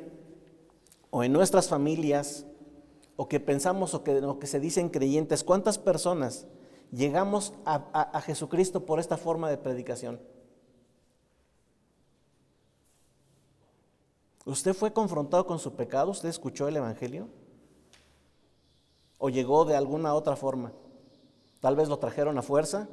[1.15, 2.43] o en nuestras familias
[3.17, 6.47] o que pensamos o que, que se dicen creyentes, cuántas personas
[6.91, 10.19] llegamos a, Jesucristo por esta forma de predicación?
[14.43, 16.09] ¿Usted fue confrontado con su pecado?
[16.09, 17.27] ¿Usted escuchó el Evangelio?
[19.19, 20.73] ¿O llegó de alguna otra forma?
[21.59, 22.89] Tal vez lo trajeron a fuerza.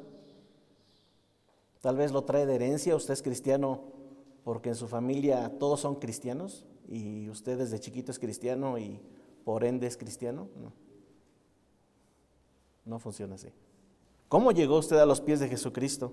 [1.80, 2.94] Tal vez lo trae de herencia.
[2.94, 3.80] Usted es cristiano
[4.44, 9.01] porque en su familia todos son cristianos y usted desde chiquito es cristiano y
[9.45, 10.49] por ende es cristiano.
[10.57, 10.73] No.
[12.85, 13.49] No funciona así.
[14.29, 16.12] ¿Cómo llegó usted a los pies de Jesucristo?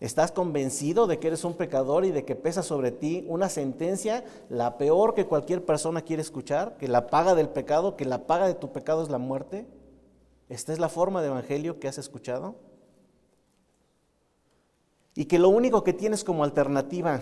[0.00, 4.24] ¿Estás convencido de que eres un pecador y de que pesa sobre ti una sentencia,
[4.48, 8.46] la peor que cualquier persona quiere escuchar, que la paga del pecado, que la paga
[8.46, 9.66] de tu pecado es la muerte?
[10.48, 12.54] ¿Esta es la forma de evangelio que has escuchado?
[15.16, 17.20] Y que lo único que tienes como alternativa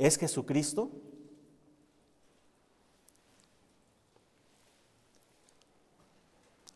[0.00, 0.90] es Jesucristo.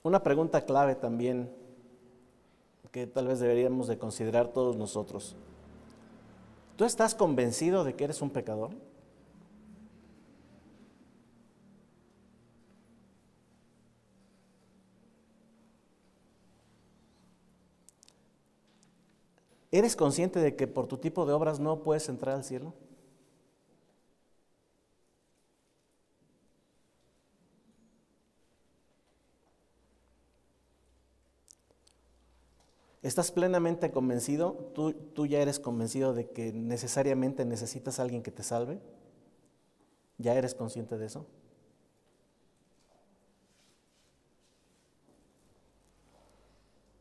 [0.02, 1.50] Una pregunta clave también
[2.92, 5.34] que tal vez deberíamos de considerar todos nosotros.
[6.76, 8.72] ¿Tú estás convencido de que eres un pecador?
[19.72, 22.74] ¿Eres consciente de que por tu tipo de obras no puedes entrar al cielo?
[33.04, 34.52] ¿Estás plenamente convencido?
[34.74, 38.80] ¿Tú, ¿Tú, ya eres convencido de que necesariamente necesitas a alguien que te salve?
[40.16, 41.26] ¿Ya eres consciente de eso?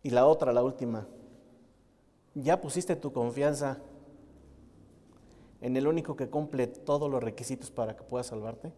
[0.04, 1.08] Y la otra, la última,
[2.36, 3.80] ¿ya pusiste tu confianza
[5.62, 8.74] en el único que cumple todos los requisitos para que pueda salvarte?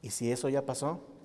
[0.00, 1.15] ¿Y si eso ya pasó?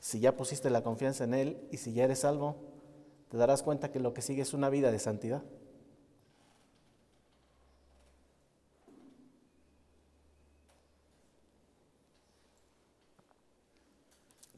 [0.00, 2.56] Si ya pusiste la confianza en Él y si ya eres salvo,
[3.28, 5.42] te darás cuenta que lo que sigue es una vida de santidad.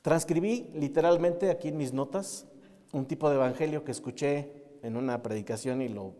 [0.00, 2.46] Transcribí literalmente aquí en mis notas
[2.92, 4.52] un tipo de evangelio que escuché
[4.83, 6.14] en una predicación y lo,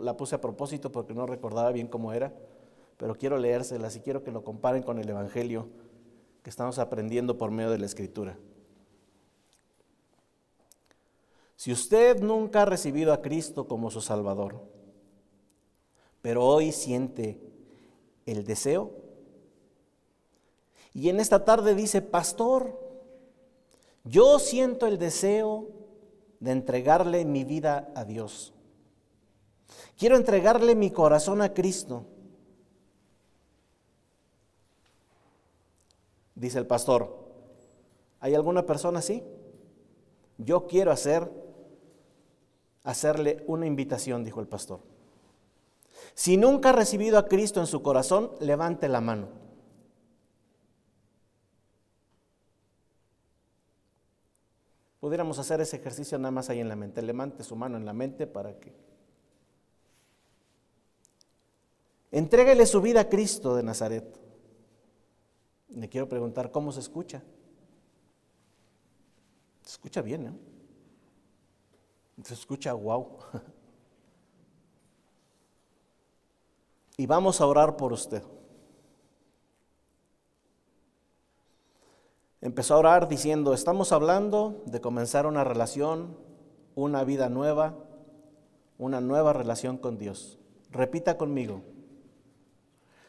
[0.00, 2.34] la puse a propósito porque no recordaba bien cómo era,
[2.96, 5.68] pero quiero leérselas y quiero que lo comparen con el evangelio
[6.42, 8.36] que estamos aprendiendo por medio de la escritura.
[11.56, 14.60] Si usted nunca ha recibido a Cristo como su Salvador,
[16.20, 17.40] pero hoy siente
[18.26, 18.92] el deseo,
[20.92, 22.78] y en esta tarde dice, pastor,
[24.04, 25.68] yo siento el deseo
[26.38, 28.52] de entregarle mi vida a Dios.
[29.98, 32.04] Quiero entregarle mi corazón a Cristo.
[36.34, 37.16] Dice el pastor,
[38.20, 39.22] ¿hay alguna persona así?
[40.38, 41.30] Yo quiero hacer
[42.84, 44.80] hacerle una invitación, dijo el pastor.
[46.14, 49.28] Si nunca ha recibido a Cristo en su corazón, levante la mano.
[55.00, 57.02] Pudiéramos hacer ese ejercicio nada más ahí en la mente.
[57.02, 58.72] Levante su mano en la mente para que...
[62.10, 64.18] Entréguele su vida a Cristo de Nazaret.
[65.68, 67.22] Le quiero preguntar, ¿cómo se escucha?
[69.64, 70.53] Se escucha bien, ¿no?
[72.22, 73.18] Se escucha wow.
[76.96, 78.22] Y vamos a orar por usted.
[82.40, 86.16] Empezó a orar diciendo, estamos hablando de comenzar una relación,
[86.76, 87.74] una vida nueva,
[88.78, 90.38] una nueva relación con Dios.
[90.70, 91.62] Repita conmigo,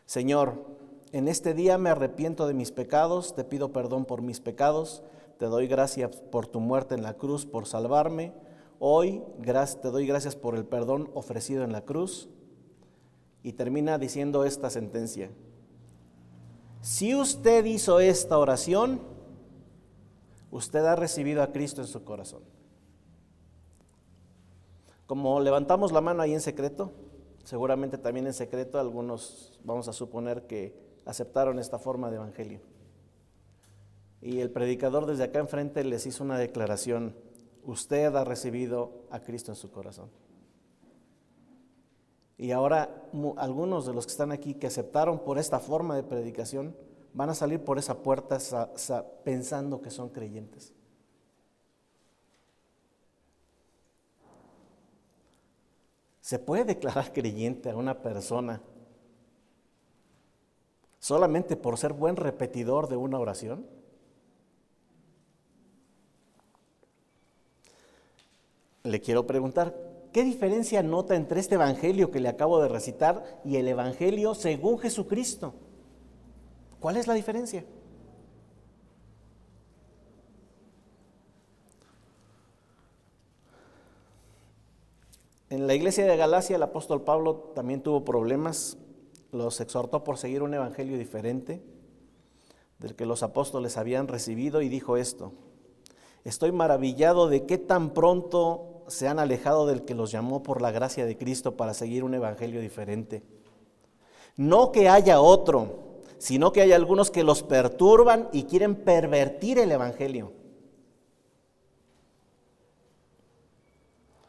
[0.05, 0.65] Señor,
[1.11, 5.03] en este día me arrepiento de mis pecados, te pido perdón por mis pecados,
[5.37, 8.33] te doy gracias por tu muerte en la cruz, por salvarme
[8.79, 9.23] Hoy
[9.81, 12.29] te doy gracias por el perdón ofrecido en la cruz.
[13.43, 15.29] Y termina diciendo esta sentencia.
[16.81, 19.01] Si usted hizo esta oración,
[20.51, 22.41] usted ha recibido a Cristo en su corazón.
[25.05, 26.91] Como levantamos la mano ahí en secreto,
[27.43, 32.61] seguramente también en secreto algunos vamos a suponer que aceptaron esta forma de evangelio.
[34.21, 37.15] Y el predicador desde acá enfrente les hizo una declaración,
[37.65, 40.09] usted ha recibido a Cristo en su corazón.
[42.37, 43.03] Y ahora
[43.37, 46.75] algunos de los que están aquí que aceptaron por esta forma de predicación
[47.13, 48.37] van a salir por esa puerta
[49.23, 50.73] pensando que son creyentes.
[56.19, 58.61] ¿Se puede declarar creyente a una persona
[60.99, 63.65] solamente por ser buen repetidor de una oración?
[68.85, 69.75] Le quiero preguntar,
[70.15, 74.79] ¿Qué diferencia nota entre este Evangelio que le acabo de recitar y el Evangelio según
[74.79, 75.53] Jesucristo?
[76.79, 77.65] ¿Cuál es la diferencia?
[85.49, 88.77] En la iglesia de Galacia el apóstol Pablo también tuvo problemas,
[89.33, 91.61] los exhortó por seguir un evangelio diferente
[92.79, 95.33] del que los apóstoles habían recibido y dijo esto,
[96.23, 100.71] estoy maravillado de qué tan pronto se han alejado del que los llamó por la
[100.71, 103.23] gracia de Cristo para seguir un evangelio diferente.
[104.37, 109.71] No que haya otro, sino que hay algunos que los perturban y quieren pervertir el
[109.71, 110.31] evangelio.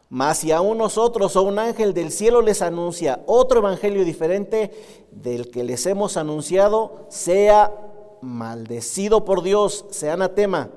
[0.08, 4.70] Mas si aún nosotros o un ángel del cielo les anuncia otro evangelio diferente
[5.10, 7.72] del que les hemos anunciado, sea
[8.20, 10.70] maldecido por Dios, sea anatema.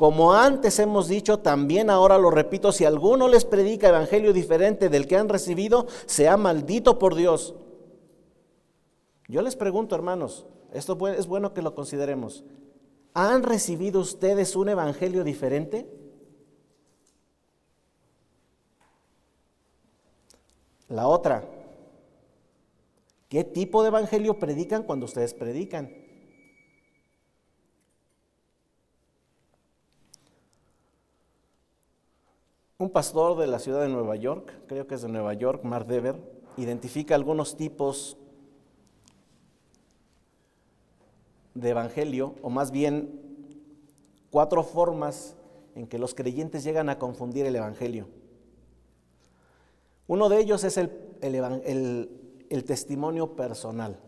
[0.00, 5.06] Como antes hemos dicho, también ahora lo repito, si alguno les predica evangelio diferente del
[5.06, 7.54] que han recibido, sea maldito por Dios.
[9.28, 12.44] Yo les pregunto, hermanos, esto es bueno que lo consideremos.
[13.12, 15.86] ¿Han recibido ustedes un evangelio diferente?
[20.88, 21.44] La otra,
[23.28, 25.99] ¿qué tipo de evangelio predican cuando ustedes predican?
[32.80, 35.86] Un pastor de la ciudad de Nueva York, creo que es de Nueva York, Mark
[35.86, 36.16] Dever,
[36.56, 38.16] identifica algunos tipos
[41.52, 43.20] de evangelio, o más bien
[44.30, 45.36] cuatro formas
[45.74, 48.08] en que los creyentes llegan a confundir el evangelio.
[50.06, 54.00] Uno de ellos es el, el, testimonio personal.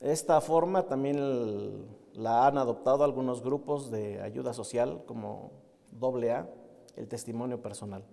[0.00, 5.59] Esta forma también la han adoptado algunos grupos de ayuda social, como
[5.92, 6.48] doble A,
[6.96, 8.04] el testimonio personal.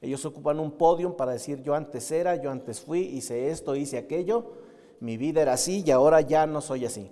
[0.00, 3.98] Ellos ocupan un podio para decir yo antes era, yo antes fui, hice esto, hice
[3.98, 4.52] aquello,
[5.00, 7.10] mi vida era así y ahora ya no soy así.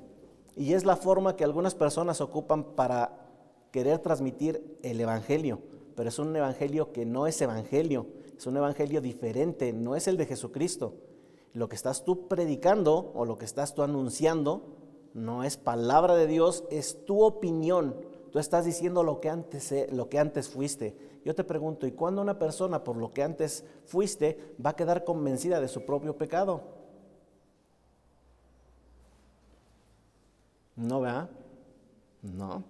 [0.54, 3.26] Y es la forma que algunas personas ocupan para
[3.72, 5.60] querer transmitir el Evangelio,
[5.96, 8.06] pero es un Evangelio que no es Evangelio,
[8.36, 10.94] es un Evangelio diferente, no es el de Jesucristo.
[11.52, 14.76] Lo que estás tú predicando o lo que estás tú anunciando
[15.14, 17.96] no es palabra de Dios, es tu opinión,
[18.30, 20.96] Tú estás diciendo lo que antes, lo que antes fuiste.
[21.24, 25.04] Yo te pregunto, ¿y cuándo una persona por lo que antes fuiste va a quedar
[25.04, 26.62] convencida de su propio pecado?
[30.76, 31.30] No, ¿verdad?
[32.22, 32.62] No.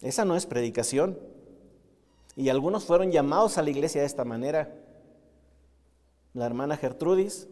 [0.00, 1.18] Esa no es predicación.
[2.36, 4.72] Y algunos fueron llamados a la iglesia de esta manera.
[6.34, 7.48] La hermana Gertrudis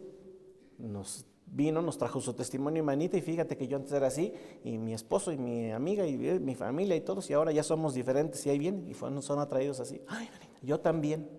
[0.77, 4.33] nos vino, nos trajo su testimonio manita y fíjate que yo antes era así
[4.63, 7.93] y mi esposo y mi amiga y mi familia y todos y ahora ya somos
[7.93, 10.01] diferentes y ahí vienen y son atraídos así.
[10.07, 10.29] Ay,
[10.61, 11.29] yo también.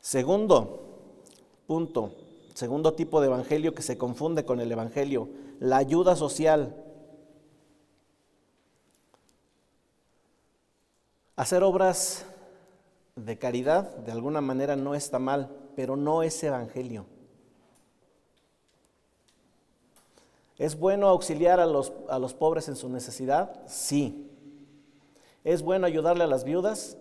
[0.00, 0.86] Segundo
[1.66, 2.14] punto,
[2.54, 5.28] segundo tipo de evangelio que se confunde con el evangelio,
[5.58, 6.82] la ayuda social.
[11.34, 12.24] Hacer obras
[13.16, 17.06] de caridad de alguna manera no está mal, pero no es evangelio.
[20.58, 23.60] ¿Es bueno auxiliar a los, a los pobres en su necesidad?
[23.66, 24.30] Sí.
[25.44, 26.96] ¿Es bueno ayudarle a las viudas?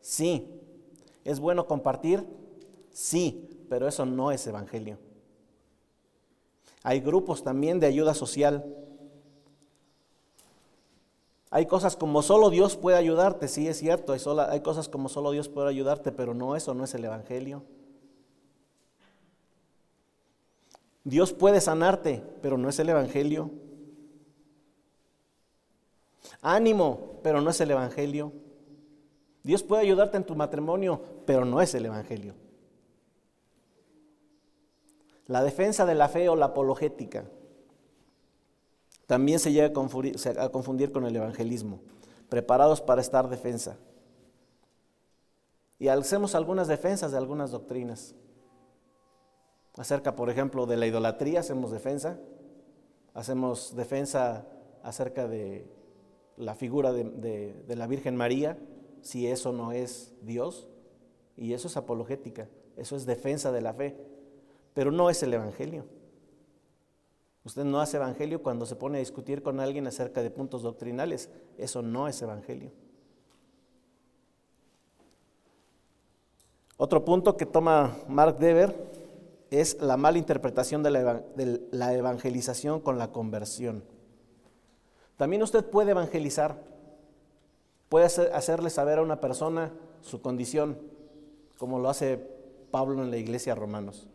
[0.00, 0.46] Sí.
[1.24, 2.26] ¿Es bueno compartir?
[2.90, 4.98] Sí, pero eso no es evangelio.
[6.82, 8.64] Hay grupos también de ayuda social.
[11.50, 15.30] Hay cosas como solo Dios puede ayudarte, sí es cierto, hay, hay cosas como solo
[15.30, 17.62] Dios puede ayudarte, pero no eso no es el evangelio.
[21.08, 23.50] Dios puede sanarte, pero no es el Evangelio.
[26.42, 28.30] Ánimo, pero no es el Evangelio.
[29.42, 32.34] Dios puede ayudarte en tu matrimonio, pero no es el Evangelio.
[35.26, 37.24] La defensa de la fe o la apologética
[39.06, 41.80] también se llega a confundir, con el evangelismo,
[42.28, 43.78] preparados para estar defensa.
[45.78, 48.14] Y hacemos algunas defensas de algunas doctrinas.
[49.78, 52.18] Acerca, por ejemplo, de la idolatría, hacemos defensa,
[53.14, 54.44] hacemos defensa
[54.82, 55.70] acerca de
[56.36, 58.58] la figura de, la Virgen María,
[59.02, 60.68] si eso no es Dios,
[61.36, 63.96] y eso es apologética, eso es defensa de la fe,
[64.74, 65.86] pero no es el Evangelio.
[67.44, 71.30] Usted no hace Evangelio cuando se pone a discutir con alguien acerca de puntos doctrinales,
[71.56, 72.72] eso no es Evangelio.
[76.76, 78.97] Otro punto que toma Mark Dever
[79.50, 80.90] es la mala interpretación de
[81.70, 83.82] la, evangelización con la conversión.
[85.16, 86.62] También usted puede evangelizar,
[87.88, 89.72] puede hacerle saber a una persona
[90.02, 90.78] su condición,
[91.56, 92.18] como lo hace
[92.70, 94.06] Pablo en la iglesia Romanos.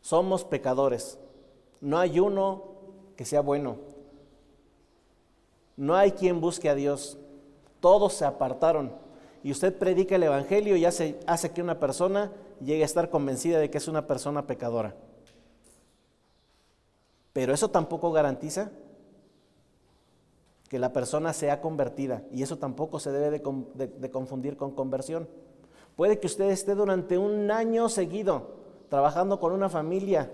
[0.00, 1.18] Somos pecadores,
[1.80, 2.64] no hay uno
[3.16, 3.76] que sea bueno,
[5.76, 7.18] no hay quien busque a Dios,
[7.80, 9.07] todos se apartaron.
[9.42, 13.58] Y usted predica el Evangelio y hace, hace que una persona llegue a estar convencida
[13.58, 14.94] de que es una persona pecadora.
[17.32, 18.70] Pero eso tampoco garantiza
[20.68, 25.28] que la persona sea convertida y eso tampoco se debe de, confundir con conversión.
[25.96, 28.58] Puede que usted esté durante un año seguido
[28.88, 30.30] trabajando con una familia,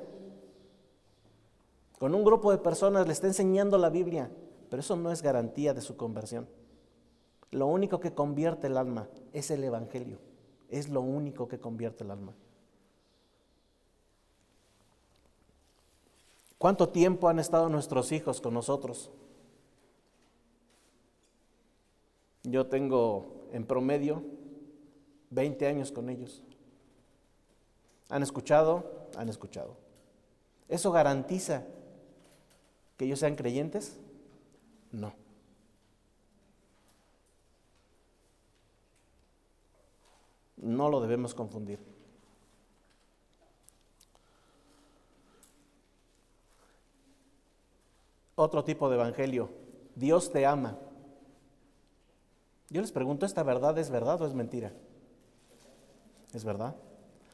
[1.99, 4.31] con un grupo de personas, le esté enseñando la Biblia,
[4.69, 6.47] pero eso no es garantía de su conversión.
[7.55, 10.19] Lo único que convierte el alma es el Evangelio.
[10.69, 12.35] Es lo único que convierte el alma.
[16.59, 19.13] ¿Cuánto tiempo han estado nuestros hijos con nosotros?
[22.43, 24.25] Yo tengo en promedio
[25.31, 26.43] 20 años con ellos.
[28.09, 29.07] ¿Han escuchado?
[29.17, 29.77] Han escuchado.
[30.69, 31.63] ¿Eso garantiza
[32.97, 33.97] que ellos sean creyentes?
[34.91, 35.24] No.
[40.65, 41.79] No lo debemos confundir.
[48.35, 49.51] Otro tipo de evangelio.
[49.95, 50.79] Dios te ama.
[52.71, 54.73] Yo les pregunto, ¿esta verdad es verdad o es mentira?
[56.33, 56.75] ¿Es verdad?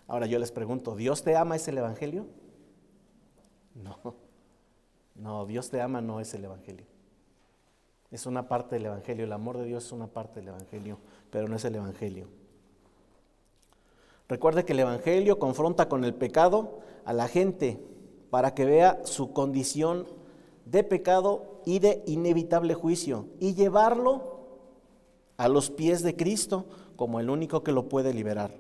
[0.09, 2.27] Ahora yo les pregunto, ¿Dios te ama es el evangelio?
[3.77, 4.17] No.
[5.15, 6.85] No, Dios te ama no es el evangelio.
[8.11, 9.25] Es una parte del evangelio.
[9.25, 10.99] El amor de Dios es una parte del evangelio,
[11.31, 12.40] pero no es el evangelio.
[14.31, 17.83] Recuerde que el Evangelio confronta con el pecado a la gente
[18.31, 20.07] para que vea su condición
[20.67, 24.39] de pecado y de inevitable juicio y llevarlo
[25.37, 28.53] a los pies de Cristo como el único que lo puede liberar.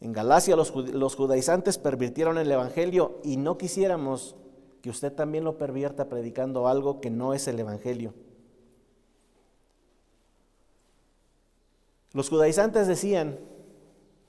[0.00, 0.70] En Galacia los,
[1.14, 4.34] judaizantes pervirtieron el Evangelio y no quisiéramos
[4.80, 8.14] que usted también lo pervierta predicando algo que no es el Evangelio.
[12.12, 13.38] Los judaizantes decían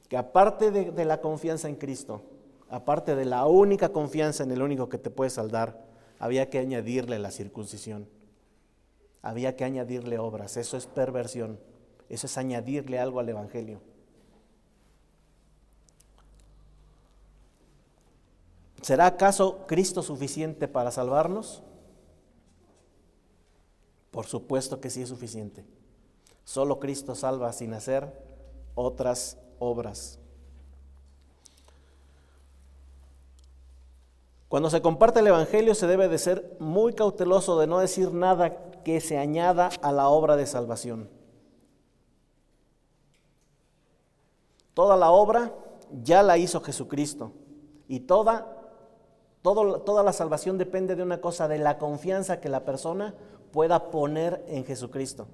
[0.07, 2.21] que aparte de, la confianza en Cristo,
[2.69, 5.85] aparte de la única confianza en el único que te puede saldar,
[6.19, 8.07] había que añadirle la circuncisión.
[9.21, 10.57] Había que añadirle obras.
[10.57, 11.59] Eso es perversión.
[12.09, 13.81] Eso es añadirle algo al Evangelio.
[18.81, 21.63] ¿Será acaso Cristo suficiente para salvarnos?
[24.11, 25.65] Por supuesto que sí es suficiente.
[26.43, 28.11] Solo Cristo salva sin hacer
[28.75, 30.19] otras obras.
[34.49, 38.71] Cuando se comparte el Evangelio se debe de ser muy cauteloso de no decir nada
[38.83, 41.09] que se añada a la obra de salvación.
[44.75, 45.53] Toda la obra
[46.03, 47.31] ya la hizo Jesucristo
[47.87, 48.45] y toda,
[49.41, 53.15] toda la salvación depende de una cosa, de la confianza que la persona
[53.51, 55.27] pueda poner en Jesucristo.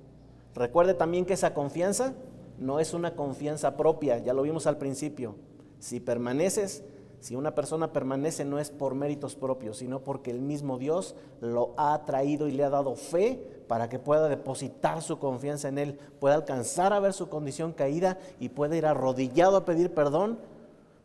[0.56, 2.14] Recuerde también que esa confianza
[2.58, 5.36] no es una confianza propia, ya lo vimos al principio.
[5.80, 6.84] Si permaneces,
[7.22, 11.74] si una persona permanece no es por méritos propios, sino porque el mismo Dios lo
[11.78, 16.00] ha traído y le ha dado fe para que pueda depositar su confianza en Él,
[16.20, 20.40] pueda alcanzar a ver su condición caída y pueda ir arrodillado a pedir perdón,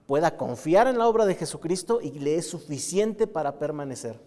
[0.06, 4.18] pueda confiar en la obra de Jesucristo y le es suficiente para permanecer.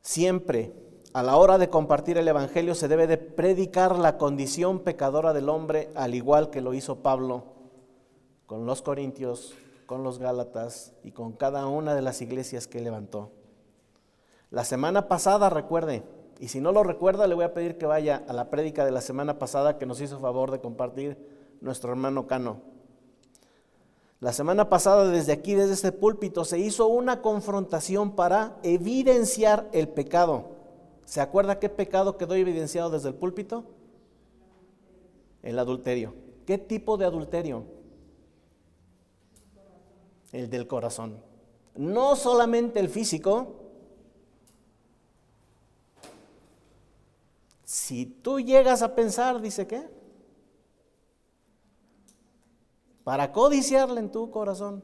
[0.00, 0.72] Siempre
[1.14, 5.50] a la hora de compartir el Evangelio se debe de predicar la condición pecadora del
[5.50, 7.44] hombre, al igual que lo hizo Pablo
[8.46, 9.54] con los Corintios,
[9.86, 13.30] con los Gálatas y con cada una de las iglesias que levantó.
[14.50, 16.02] La semana pasada, recuerde,
[16.38, 18.90] y si no lo recuerda, le voy a pedir que vaya a la prédica de
[18.90, 21.18] la semana pasada que nos hizo favor de compartir
[21.60, 22.60] nuestro hermano Cano.
[24.18, 29.88] La semana pasada, desde aquí, desde este púlpito, se hizo una confrontación para evidenciar el
[29.88, 30.51] pecado
[31.04, 33.64] ¿Se acuerda qué pecado quedó evidenciado desde el púlpito?
[35.42, 36.14] El adulterio.
[36.46, 37.64] ¿Qué tipo de adulterio?
[40.32, 41.22] el del corazón.
[41.76, 43.58] No solamente el físico.
[47.64, 49.88] Si tú llegas a pensar, dice qué,
[53.04, 54.82] para codiciarle en tu corazón,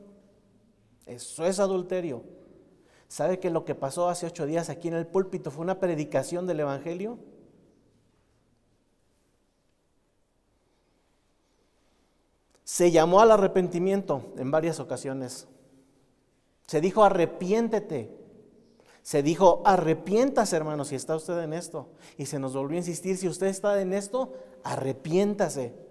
[1.06, 2.22] eso es adulterio.
[3.08, 6.46] ¿Sabe que lo que pasó hace ocho días aquí en el púlpito fue una predicación
[6.46, 7.18] del Evangelio?
[12.64, 15.48] Se llamó al arrepentimiento en varias ocasiones.
[16.66, 18.14] Se dijo arrepiéntete.
[19.02, 21.88] Se dijo arrepiéntase, hermano, si está usted en esto.
[22.18, 24.34] Y se nos volvió a insistir, si usted está en esto,
[24.64, 25.87] arrepiéntase.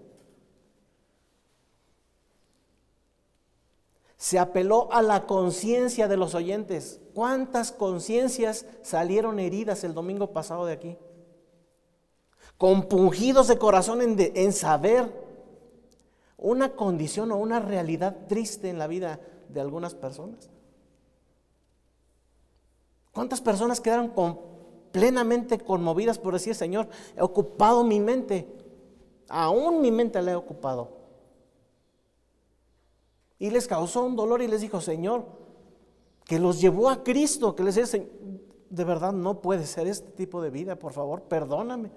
[4.18, 7.00] Se apeló a la conciencia de los oyentes.
[7.14, 10.96] ¿Cuántas conciencias salieron heridas el domingo pasado de aquí?
[12.58, 15.08] Compungidos de corazón en, saber
[16.36, 20.50] una condición o una realidad triste en la vida de algunas personas.
[23.12, 24.12] ¿Cuántas personas quedaron
[24.90, 28.48] plenamente conmovidas por decir, Señor, he ocupado mi mente,
[29.28, 30.97] aún mi mente la he ocupado?
[33.38, 35.26] Y les causó un dolor y les dijo, Señor,
[36.24, 38.10] que los llevó a Cristo, que les dice,
[38.68, 41.90] de verdad no puede ser este tipo de vida, por favor, perdóname.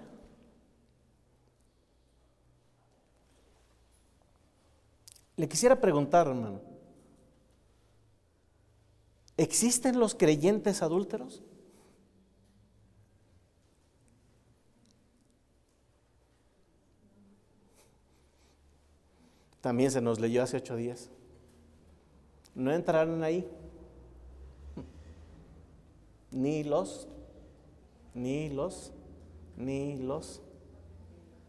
[5.36, 6.60] Le quisiera preguntar, hermano,
[9.36, 11.42] ¿existen los creyentes adúlteros?
[19.60, 21.10] También se nos leyó hace ocho días.
[22.54, 23.48] No entraron ahí.
[26.30, 27.08] Ni los,
[28.14, 28.92] ni los,
[29.56, 30.42] ni los,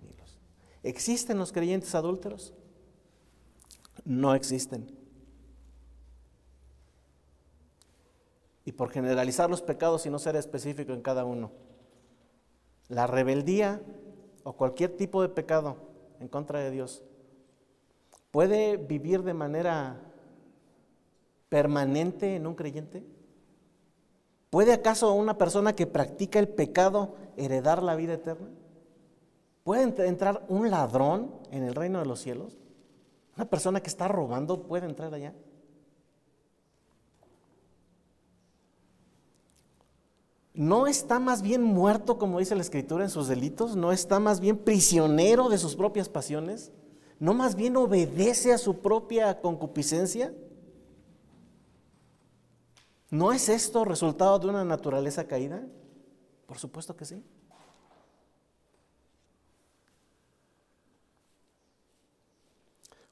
[0.02, 0.40] ni los.
[0.84, 2.54] ¿Existen los creyentes adúlteros?
[4.06, 4.88] no existen.
[8.66, 11.52] Y por generalizar los pecados y no ser específico en cada uno.
[12.88, 13.82] La rebeldía
[14.44, 15.78] o cualquier tipo de pecado
[16.20, 17.04] en contra de Dios
[18.32, 20.13] puede vivir de manera
[21.54, 23.04] permanente en un creyente.
[24.50, 28.48] ¿Puede acaso una persona que practica el pecado heredar la vida eterna?
[29.64, 32.58] ¿Puede entrar un ladrón en el reino de los cielos?
[33.36, 35.36] ¿Una persona que está robando puede entrar allá?
[40.56, 43.76] ¿No está más bien muerto, como dice la Escritura, en sus delitos?
[43.76, 46.72] ¿No está más bien prisionero de sus propias pasiones?
[47.20, 50.34] ¿No más bien obedece a su propia concupiscencia?
[53.14, 55.62] ¿No es esto resultado de una naturaleza caída?
[56.48, 57.24] Por supuesto que sí.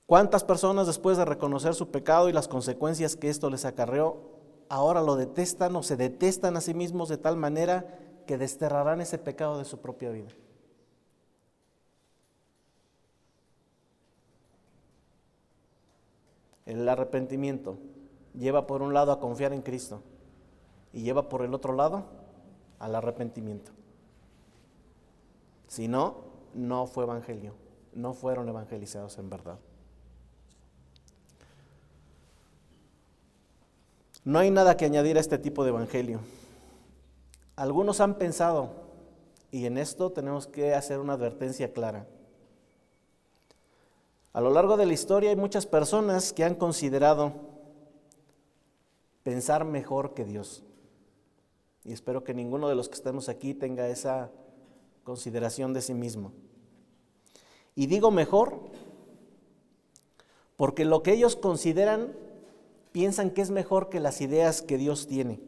[0.07, 4.39] ¿Cuántas personas después de reconocer su pecado y las consecuencias que esto les acarreó,
[4.69, 9.19] ahora lo detestan o se detestan a sí mismos de tal manera que desterrarán ese
[9.19, 10.31] pecado de su propia vida?
[16.65, 17.77] El arrepentimiento
[18.33, 20.01] lleva por un lado a confiar en Cristo
[20.93, 22.05] y lleva por el otro lado
[22.79, 23.71] al arrepentimiento.
[25.67, 26.15] Si no,
[26.53, 27.53] no fue evangelio,
[27.93, 29.57] no fueron evangelizados en verdad.
[34.23, 36.19] No hay nada que añadir a este tipo de evangelio.
[37.55, 38.69] Algunos han pensado,
[39.49, 42.05] y en esto tenemos que hacer una advertencia clara.
[44.33, 47.33] A lo largo de la historia hay muchas personas que han considerado
[49.23, 50.63] pensar mejor que Dios.
[51.83, 54.31] Y espero que ninguno de los que estemos aquí tenga esa
[55.03, 56.31] consideración de sí mismo.
[57.75, 58.59] Y digo mejor
[60.57, 62.15] porque lo que ellos consideran
[62.91, 65.39] piensan que es mejor que las ideas que Dios tiene.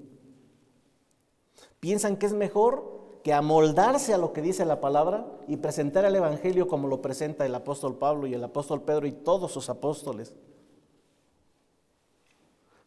[1.80, 6.16] Piensan que es mejor que amoldarse a lo que dice la palabra y presentar el
[6.16, 10.34] Evangelio como lo presenta el apóstol Pablo y el apóstol Pedro y todos sus apóstoles.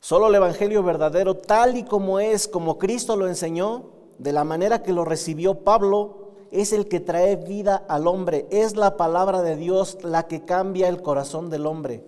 [0.06, 4.84] Solo el Evangelio verdadero, tal y como es, como Cristo lo enseñó, de la manera
[4.84, 8.46] que lo recibió Pablo, es el que trae vida al hombre.
[8.52, 12.04] Es la palabra de Dios la que cambia el corazón del hombre.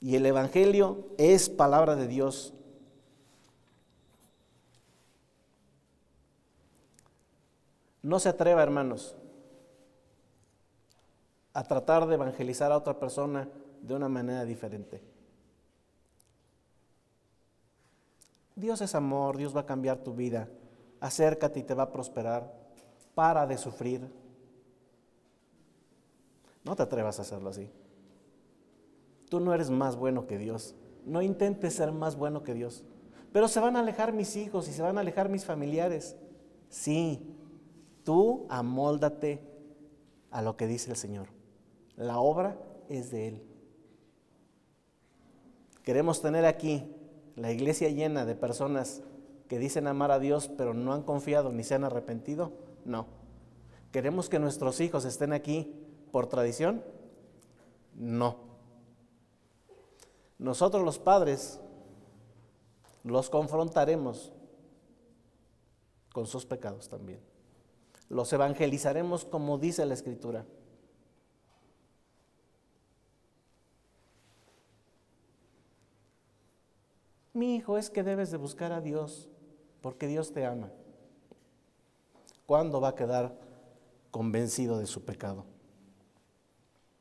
[0.00, 2.54] Y el Evangelio es palabra de Dios.
[8.00, 9.16] No se atreva, hermanos,
[11.52, 13.48] a tratar de evangelizar a otra persona
[13.82, 15.15] de una manera diferente.
[18.56, 20.48] Dios es amor, Dios va a cambiar tu vida.
[20.98, 22.52] Acércate y te va a prosperar.
[23.14, 24.10] Para de sufrir.
[26.64, 27.70] No te atrevas a hacerlo así.
[29.28, 30.74] Tú no eres más bueno que Dios.
[31.04, 32.82] No intentes ser más bueno que Dios.
[33.32, 36.16] Pero se van a alejar mis hijos y se van a alejar mis familiares.
[36.70, 37.36] Sí,
[38.04, 39.40] tú amóldate
[40.30, 41.28] a lo que dice el Señor.
[41.96, 43.42] La obra es de Él.
[45.82, 46.92] Queremos tener aquí
[47.36, 49.02] la iglesia llena de personas
[49.48, 52.52] que dicen amar a Dios pero no han confiado ni se han arrepentido.
[52.84, 53.06] No.
[53.92, 55.72] ¿Queremos que nuestros hijos estén aquí
[56.12, 56.82] por tradición?
[57.94, 58.38] No.
[60.38, 61.60] Nosotros los padres
[63.04, 64.32] los confrontaremos
[66.12, 67.20] con sus pecados también.
[68.08, 70.44] Los evangelizaremos como dice la Escritura.
[77.36, 79.28] Mi hijo es que debes de buscar a Dios
[79.82, 80.70] porque Dios te ama.
[82.46, 83.36] ¿Cuándo va a quedar
[84.10, 85.44] convencido de su pecado?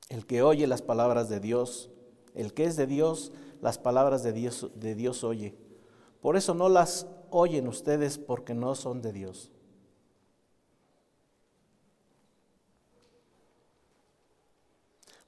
[0.10, 1.90] El que oye las palabras de Dios,
[2.34, 3.32] el que es de Dios,
[3.62, 5.56] las palabras de Dios, de Dios oye.
[6.20, 9.54] Por eso no las oyen ustedes porque no son de Dios.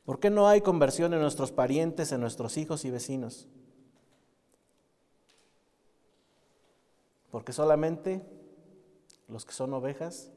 [0.03, 3.47] ¿Por qué no hay conversión en nuestros parientes, en nuestros hijos y vecinos?
[7.38, 8.23] Porque solamente
[9.27, 10.31] los que son ovejas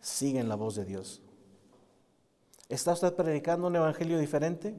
[0.00, 1.22] siguen la voz de Dios.
[2.68, 4.74] ¿Está usted predicando un evangelio diferente?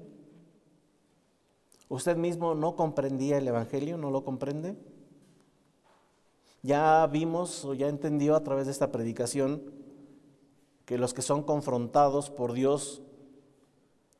[1.87, 3.97] ¿Usted mismo no comprendía el evangelio?
[3.97, 4.75] ¿No lo comprende?
[6.61, 9.63] Ya vimos o ya entendió a través de esta predicación
[10.83, 13.01] que los que son confrontados por Dios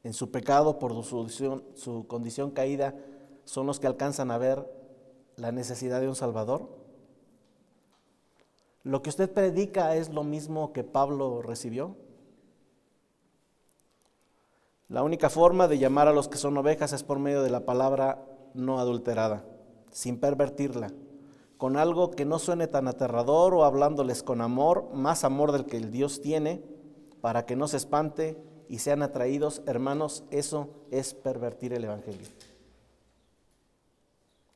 [0.06, 2.96] en su pecado, por su, condición caída,
[3.44, 4.79] son los que alcanzan a ver
[5.40, 6.70] la necesidad de un Salvador?
[8.84, 11.96] ¿Lo que usted predica es lo mismo que Pablo recibió?
[14.88, 17.66] La única forma de llamar a los que son ovejas es por medio de la
[17.66, 19.46] palabra no adulterada,
[19.92, 20.92] sin pervertirla,
[21.58, 25.78] con algo que no suene tan aterrador o hablándoles con amor, más amor del que
[25.78, 26.64] el Dios tiene,
[27.22, 29.62] para que no se espante y sean atraídos.
[29.68, 32.26] Hermanos, eso es pervertir el Evangelio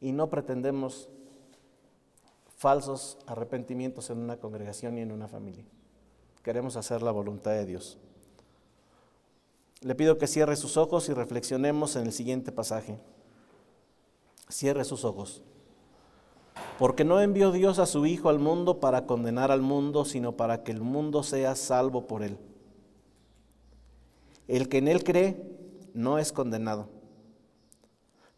[0.04, 1.08] y no pretendemos
[2.58, 5.64] falsos arrepentimientos en una congregación y en una familia.
[6.44, 7.98] Queremos hacer la voluntad de Dios.
[9.80, 13.00] Le pido que cierre sus ojos y reflexionemos en el siguiente pasaje.
[14.50, 15.42] Cierre sus ojos.
[16.78, 20.64] Porque no envió Dios a su Hijo al mundo para condenar al mundo, sino para
[20.64, 22.38] que el mundo sea salvo por él.
[24.50, 25.42] El que en él cree
[25.94, 26.90] no es condenado,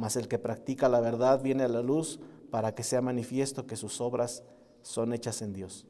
[0.00, 2.20] Mas el que practica la verdad viene a la luz
[2.50, 4.42] para que sea manifiesto que sus obras
[4.80, 5.86] son hechas en Dios.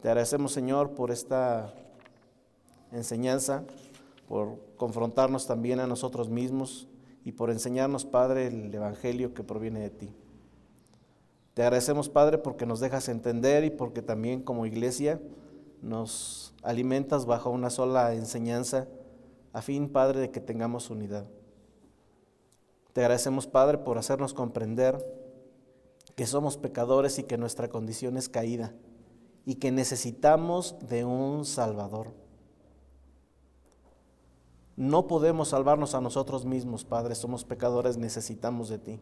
[0.00, 1.74] Te agradecemos, Señor, por esta
[2.92, 3.64] enseñanza,
[4.26, 6.88] por confrontarnos también a nosotros mismos
[7.22, 10.14] y por enseñarnos, Padre, el Evangelio que proviene de ti.
[11.52, 15.20] Te agradecemos, Padre, porque nos dejas entender y porque también como iglesia
[15.82, 18.88] nos alimentas bajo una sola enseñanza,
[19.52, 21.26] a fin, Padre, de que tengamos unidad.
[22.96, 24.96] Te agradecemos, Padre, por hacernos comprender
[26.14, 28.72] que somos pecadores y que nuestra condición es caída
[29.44, 32.14] y que necesitamos de un Salvador.
[34.76, 39.00] No podemos salvarnos a nosotros mismos, Padre, somos pecadores, necesitamos de ti.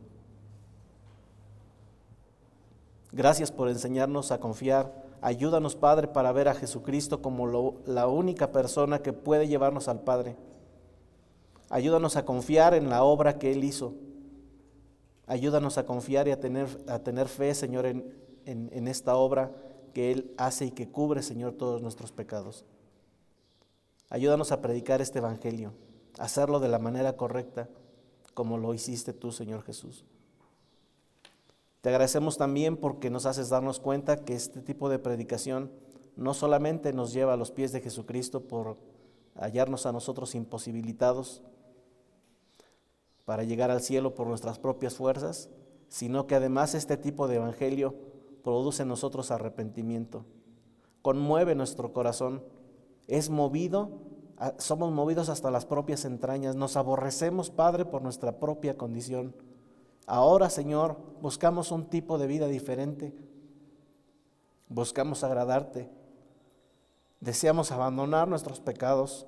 [3.13, 5.05] Gracias por enseñarnos a confiar.
[5.21, 10.37] Ayúdanos, Padre, para ver a Jesucristo como la única persona que puede llevarnos al Padre.
[11.75, 13.95] Ayúdanos a confiar en la obra que Él hizo
[15.27, 18.15] Ayúdanos a confiar y a tener, a tener fe, Señor, en,
[18.45, 19.53] en esta obra
[19.95, 22.65] que Él hace y que cubre, Señor, todos nuestros pecados.
[24.11, 25.73] Ayúdanos a predicar este Evangelio,
[26.19, 27.71] hacerlo de la manera correcta,
[28.35, 30.05] como lo hiciste tú, Señor Jesús.
[31.81, 35.71] Te agradecemos también porque nos haces darnos cuenta que este tipo de predicación
[36.17, 38.77] no solamente nos lleva a los pies de Jesucristo por
[39.35, 41.43] hallarnos a nosotros imposibilitados,
[43.25, 45.49] para llegar al cielo por nuestras propias fuerzas,
[45.89, 47.95] sino que además este tipo de evangelio
[48.43, 50.25] produce en nosotros arrepentimiento,
[51.03, 52.43] conmueve nuestro corazón,
[53.07, 53.91] es movido
[54.59, 59.35] somos movidos hasta las propias entrañas, nos aborrecemos, Padre, por nuestra propia condición.
[60.07, 63.15] Ahora, Señor, buscamos un tipo de vida diferente,
[64.69, 65.89] buscamos agradarte,
[67.21, 69.27] deseamos abandonar nuestros pecados,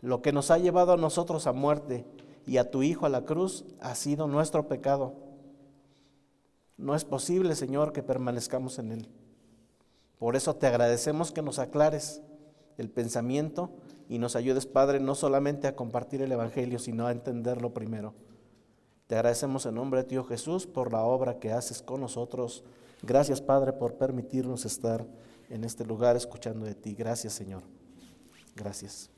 [0.00, 2.04] lo que nos ha llevado a nosotros a muerte
[2.50, 5.14] y a tu Hijo a la cruz ha sido nuestro pecado.
[6.76, 9.08] No es posible, Señor, que permanezcamos en él.
[10.18, 12.22] Por eso te agradecemos que nos aclares
[12.76, 13.70] el pensamiento
[14.08, 18.14] y nos ayudes, Padre, no solamente a compartir el Evangelio, sino a entenderlo primero.
[19.06, 22.64] Te agradecemos en nombre de Dios Jesús por la obra que haces con nosotros.
[23.02, 25.06] Gracias, Padre, por permitirnos estar
[25.50, 26.96] en este lugar escuchando de ti.
[26.96, 27.62] Gracias, Señor.
[28.56, 29.08] Gracias.